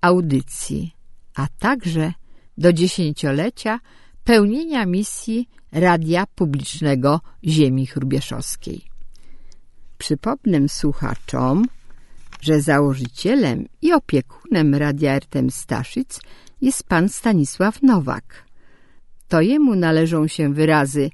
audycji, 0.00 0.94
a 1.34 1.46
także 1.58 2.12
do 2.58 2.72
dziesięciolecia 2.72 3.80
pełnienia 4.24 4.86
misji 4.86 5.48
Radia 5.72 6.26
Publicznego 6.34 7.20
Ziemi 7.44 7.86
Chrubieszowskiej. 7.86 8.84
Przypomnę 9.98 10.68
słuchaczom, 10.68 11.64
że 12.40 12.60
założycielem 12.60 13.66
i 13.82 13.92
opiekunem 13.92 14.74
Radia 14.74 15.12
Ertem 15.12 15.50
Staszic 15.50 16.20
jest 16.60 16.84
pan 16.84 17.08
Stanisław 17.08 17.82
Nowak. 17.82 18.44
To 19.28 19.40
jemu 19.40 19.74
należą 19.74 20.26
się 20.26 20.54
wyrazy 20.54 21.10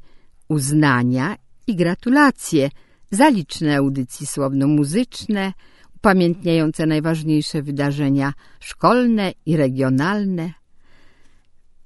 uznania 0.49 1.37
i 1.67 1.77
gratulacje 1.77 2.71
za 3.11 3.29
liczne 3.29 3.77
audycje 3.77 4.27
słowno-muzyczne, 4.27 5.53
upamiętniające 5.97 6.87
najważniejsze 6.87 7.63
wydarzenia 7.63 8.33
szkolne 8.61 9.33
i 9.47 9.57
regionalne. 9.57 10.53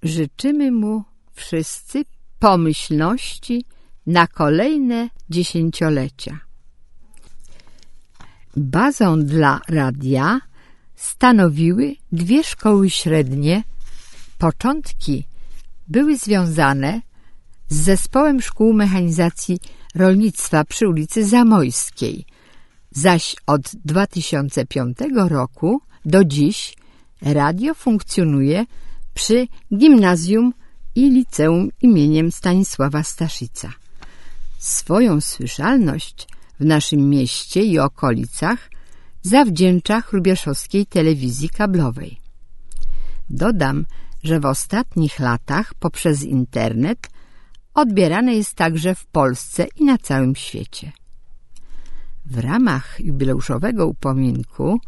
Życzymy 0.02 0.73
mu 0.73 1.02
wszyscy 1.32 2.05
pomyślności 2.39 3.65
na 4.06 4.27
kolejne 4.27 5.09
dziesięciolecia. 5.31 6.47
Bazą 8.59 9.24
dla 9.24 9.60
radia 9.68 10.40
stanowiły 10.97 11.97
dwie 12.12 12.44
szkoły 12.44 12.90
średnie. 12.90 13.62
Początki 14.39 15.24
były 15.89 16.16
związane 16.16 17.01
z 17.68 17.76
Zespołem 17.76 18.43
Szkół 18.43 18.72
Mechanizacji 18.72 19.59
Rolnictwa 19.94 20.64
przy 20.64 20.89
ulicy 20.89 21.24
Zamojskiej, 21.24 22.24
zaś 22.90 23.36
od 23.47 23.62
2005 23.85 24.98
roku 25.28 25.80
do 26.05 26.24
dziś 26.24 26.76
radio 27.22 27.74
funkcjonuje 27.74 28.66
przy 29.14 29.47
gimnazjum 29.74 30.52
i 30.94 31.10
liceum 31.10 31.68
imieniem 31.82 32.32
Stanisława 32.32 33.02
Staszica. 33.02 33.72
Swoją 34.59 35.20
słyszalność 35.20 36.26
w 36.60 36.64
naszym 36.64 37.10
mieście 37.10 37.62
i 37.62 37.78
okolicach 37.78 38.70
zawdzięcza 39.22 40.01
chrubieszowskiej 40.01 40.86
telewizji 40.86 41.48
kablowej. 41.48 42.20
Dodam, 43.30 43.86
że 44.22 44.40
w 44.40 44.47
ostatnich 44.47 45.18
latach 45.18 45.74
poprzez 45.74 46.22
internet 46.22 47.09
odbierane 47.74 48.35
jest 48.35 48.55
także 48.55 48.94
w 48.94 49.06
Polsce 49.06 49.66
i 49.76 49.85
na 49.85 49.98
całym 49.98 50.35
świecie. 50.35 50.93
W 52.26 52.39
ramach 52.39 53.01
jubileuszowego 53.01 53.86
upominku 53.86 54.80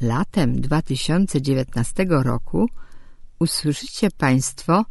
latem 0.00 0.60
2019 0.60 2.06
roku 2.08 2.68
usłyszycie 3.38 4.08
Państwo 4.10 4.84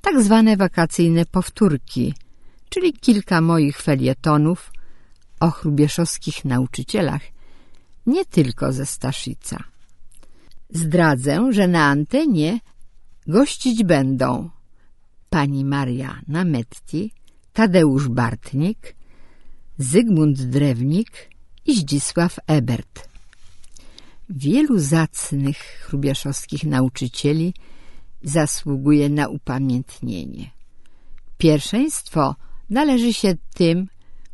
tak 0.00 0.22
zwane 0.22 0.56
wakacyjne 0.56 1.26
powtórki, 1.26 2.14
czyli 2.68 2.92
kilka 2.92 3.40
moich 3.40 3.82
felietonów 3.82 4.72
o 5.42 5.50
chrubieszowskich 5.50 6.44
nauczycielach, 6.44 7.22
nie 8.06 8.24
tylko 8.24 8.72
ze 8.72 8.86
Staszica. 8.86 9.64
Zdradzę, 10.70 11.52
że 11.52 11.68
na 11.68 11.84
antenie 11.84 12.60
gościć 13.26 13.84
będą 13.84 14.50
pani 15.30 15.64
Maria 15.64 16.20
Nametti, 16.28 17.12
Tadeusz 17.52 18.08
Bartnik, 18.08 18.94
Zygmunt 19.78 20.42
Drewnik 20.42 21.10
i 21.66 21.76
Zdzisław 21.76 22.38
Ebert. 22.46 23.08
Wielu 24.28 24.78
zacnych 24.78 25.56
chrubieszowskich 25.56 26.64
nauczycieli 26.64 27.54
zasługuje 28.22 29.08
na 29.08 29.28
upamiętnienie. 29.28 30.50
Pierwszeństwo 31.38 32.36
należy 32.70 33.12
się 33.12 33.34
tym, 33.54 33.88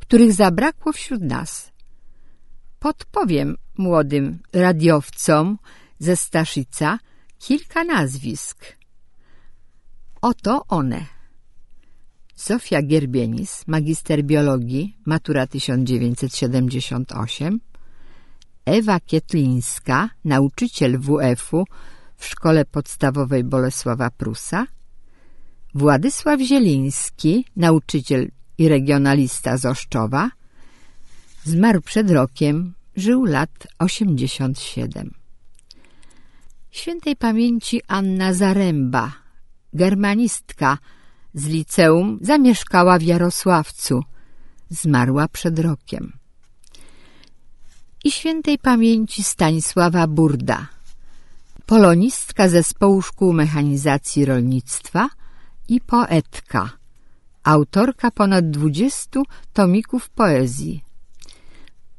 których 0.08 0.32
zabrakło 0.32 0.92
wśród 0.92 1.22
nas. 1.22 1.72
Podpowiem 2.78 3.56
młodym 3.78 4.38
radiowcom 4.52 5.58
ze 5.98 6.16
Staszica 6.16 6.98
kilka 7.38 7.84
nazwisk. 7.84 8.76
Oto 10.22 10.64
one. 10.68 11.06
Zofia 12.36 12.82
Gierbienis, 12.82 13.64
magister 13.66 14.24
biologii, 14.24 14.96
matura 15.06 15.46
1978, 15.46 17.60
Ewa 18.66 19.00
Kietlińska, 19.00 20.10
nauczyciel 20.24 20.98
WF-u 20.98 21.64
w 22.16 22.26
Szkole 22.26 22.64
Podstawowej 22.64 23.44
Bolesława 23.44 24.10
Prusa, 24.10 24.66
Władysław 25.74 26.40
Zieliński, 26.40 27.44
nauczyciel 27.56 28.30
i 28.58 28.68
regionalista 28.68 29.56
z 29.56 29.66
Oszczowa, 29.66 30.30
zmarł 31.44 31.80
przed 31.80 32.10
rokiem, 32.10 32.74
żył 32.96 33.24
lat 33.24 33.66
87. 33.78 35.14
Świętej 36.70 37.16
pamięci 37.16 37.80
Anna 37.88 38.34
Zaręba, 38.34 39.12
germanistka 39.72 40.78
z 41.34 41.46
liceum, 41.46 42.18
zamieszkała 42.20 42.98
w 42.98 43.02
Jarosławcu, 43.02 44.04
zmarła 44.70 45.28
przed 45.28 45.58
rokiem. 45.58 46.12
I 48.04 48.10
świętej 48.10 48.58
pamięci 48.58 49.22
Stanisława 49.22 50.06
Burda, 50.06 50.66
polonistka 51.66 52.48
zespołu 52.48 53.02
szkół 53.02 53.32
mechanizacji 53.32 54.24
rolnictwa 54.24 55.08
i 55.68 55.80
poetka, 55.80 56.77
autorka 57.48 58.10
ponad 58.10 58.50
dwudziestu 58.50 59.22
tomików 59.52 60.10
poezji. 60.10 60.84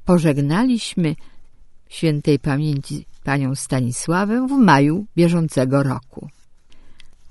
Pożegnaliśmy 0.06 1.16
świętej 1.90 2.40
pamięci 2.40 3.06
panią 3.24 3.56
Stanisławę 3.56 4.48
w 4.48 4.52
maju 4.52 5.06
bieżącego 5.18 5.84
roku. 5.84 6.30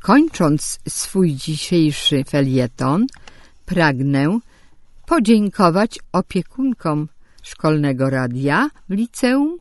Kończąc 0.02 0.78
swój 0.88 1.34
dzisiejszy 1.34 2.24
felieton, 2.24 3.06
pragnę 3.66 4.38
podziękować 5.06 5.98
opiekunkom 6.12 7.08
szkolnego 7.42 8.10
radia 8.10 8.70
w 8.88 8.92
liceum, 8.92 9.58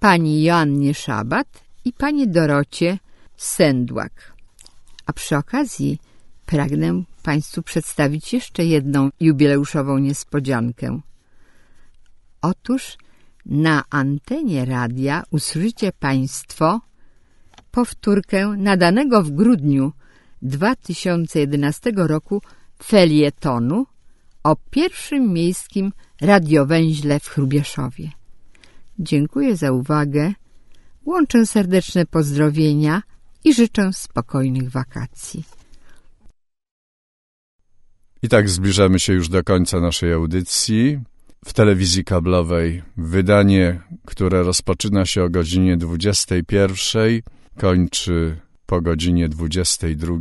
pani 0.00 0.42
Joannie 0.42 0.94
Szabat 0.94 1.48
i 1.84 1.92
pani 1.92 2.28
Dorocie 2.28 2.98
Sendłak. 3.36 4.32
A 5.06 5.12
przy 5.12 5.36
okazji 5.36 5.98
pragnę 6.46 7.02
Państwu 7.26 7.62
przedstawić 7.62 8.32
jeszcze 8.32 8.64
jedną 8.64 9.10
jubileuszową 9.20 9.98
niespodziankę. 9.98 11.00
Otóż 12.42 12.96
na 13.46 13.84
antenie 13.90 14.64
radia 14.64 15.22
usłyszycie 15.30 15.92
Państwo 15.92 16.80
powtórkę 17.70 18.48
nadanego 18.48 19.22
w 19.22 19.30
grudniu 19.30 19.92
2011 20.42 21.92
roku 21.96 22.42
felietonu 22.82 23.86
o 24.42 24.56
pierwszym 24.70 25.32
miejskim 25.32 25.92
radiowęźle 26.20 27.20
w 27.20 27.28
Chrubieszowie. 27.28 28.10
Dziękuję 28.98 29.56
za 29.56 29.72
uwagę, 29.72 30.32
łączę 31.06 31.46
serdeczne 31.46 32.06
pozdrowienia 32.06 33.02
i 33.44 33.54
życzę 33.54 33.92
spokojnych 33.92 34.70
wakacji. 34.70 35.44
I 38.22 38.28
tak 38.28 38.48
zbliżamy 38.48 38.98
się 38.98 39.12
już 39.12 39.28
do 39.28 39.44
końca 39.44 39.80
naszej 39.80 40.12
audycji. 40.12 41.00
W 41.44 41.52
telewizji 41.52 42.04
kablowej 42.04 42.82
wydanie, 42.96 43.80
które 44.04 44.42
rozpoczyna 44.42 45.06
się 45.06 45.24
o 45.24 45.30
godzinie 45.30 45.76
21, 45.76 47.20
kończy 47.58 48.36
po 48.66 48.80
godzinie 48.80 49.28
22, 49.28 50.14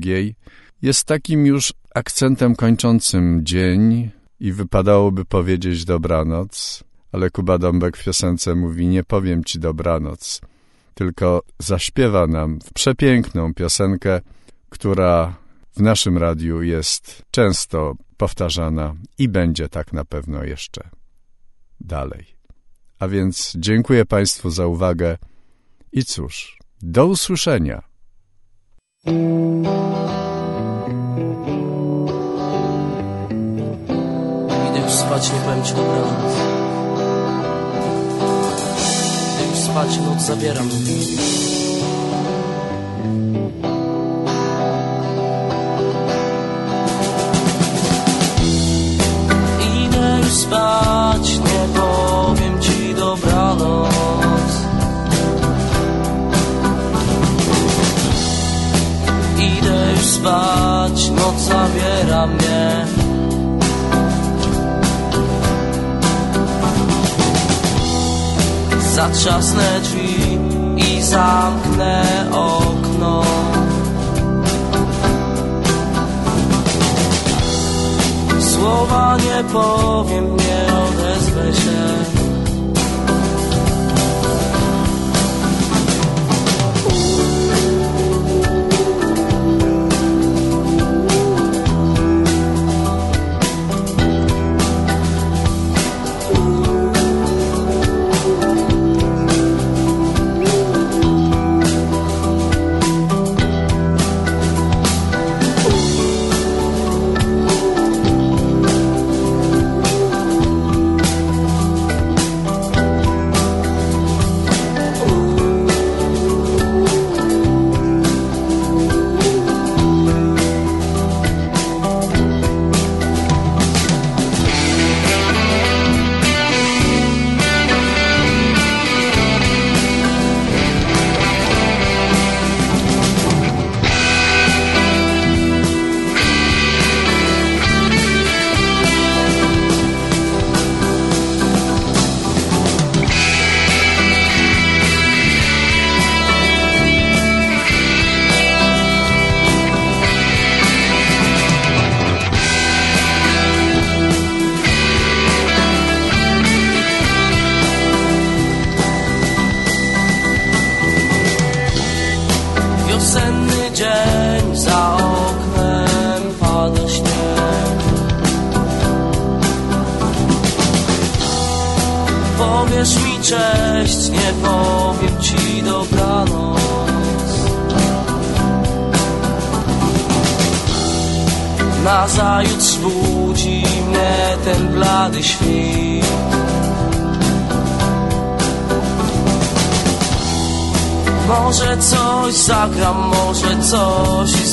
jest 0.82 1.04
takim 1.04 1.46
już 1.46 1.74
akcentem 1.96 2.56
kończącym 2.56 3.46
dzień 3.46 4.10
i 4.40 4.52
wypadałoby 4.52 5.26
powiedzieć 5.26 5.86
dobranoc, 5.86 6.84
ale 7.12 7.30
Kuba 7.30 7.58
Dąbek 7.58 7.98
w 7.98 8.04
piosence 8.04 8.56
mówi 8.56 8.88
nie 8.88 9.04
powiem 9.04 9.44
ci 9.44 9.60
dobranoc, 9.60 10.42
tylko 10.94 11.42
zaśpiewa 11.60 12.28
nam 12.28 12.60
przepiękną 12.74 13.54
piosenkę, 13.54 14.22
która 14.70 15.45
w 15.76 15.82
naszym 15.82 16.18
radiu 16.18 16.62
jest 16.62 17.26
często 17.32 17.96
powtarzana 18.18 18.96
i 19.18 19.30
będzie 19.30 19.70
tak 19.70 19.94
na 19.94 20.06
pewno 20.06 20.44
jeszcze 20.44 20.90
dalej. 21.80 22.26
A 23.00 23.08
więc 23.08 23.54
dziękuję 23.56 24.06
Państwu 24.06 24.50
za 24.50 24.68
uwagę 24.68 25.18
i 25.92 26.06
cóż, 26.06 26.58
do 26.82 27.06
usłyszenia. 27.06 27.84
Idę 34.70 34.80
już 34.84 34.92
spać, 34.92 35.34
nie 35.34 35.40
powiem 35.40 35.64
ci 35.64 35.74
dobranoc. 35.74 36.36
Idę 39.34 39.50
już 39.50 39.60
spać, 39.60 39.98
noc 39.98 40.26
zabieram. 40.26 40.70
Spać, 50.36 51.40
nie 51.40 51.80
powiem 51.82 52.62
ci 52.62 52.96
dobranoc. 52.96 53.92
Idę 59.38 59.92
już 59.92 60.06
spać, 60.06 61.10
noc 61.10 61.42
zabiera 61.42 62.28
mnie. 62.28 62.86
Zatrzasnę 68.96 69.82
drzwi 69.82 70.40
i 70.78 71.02
zamknę 71.02 72.26
okno. 72.32 72.65
Słowa 78.66 79.18
nie 79.18 79.44
powiem, 79.44 80.36
nie 80.36 80.74
odezwę 80.74 81.54
się. 81.54 82.15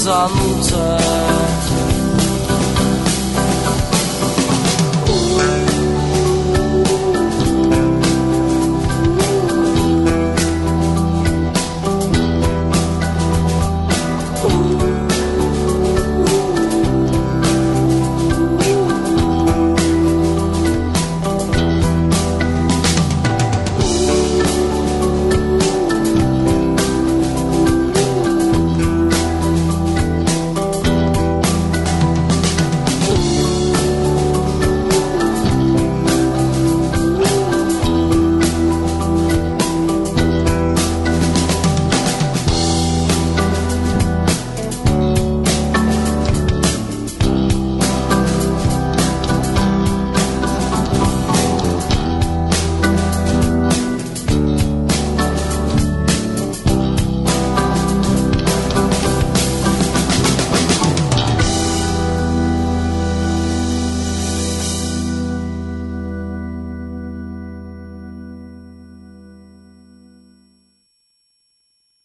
Może 0.04 0.51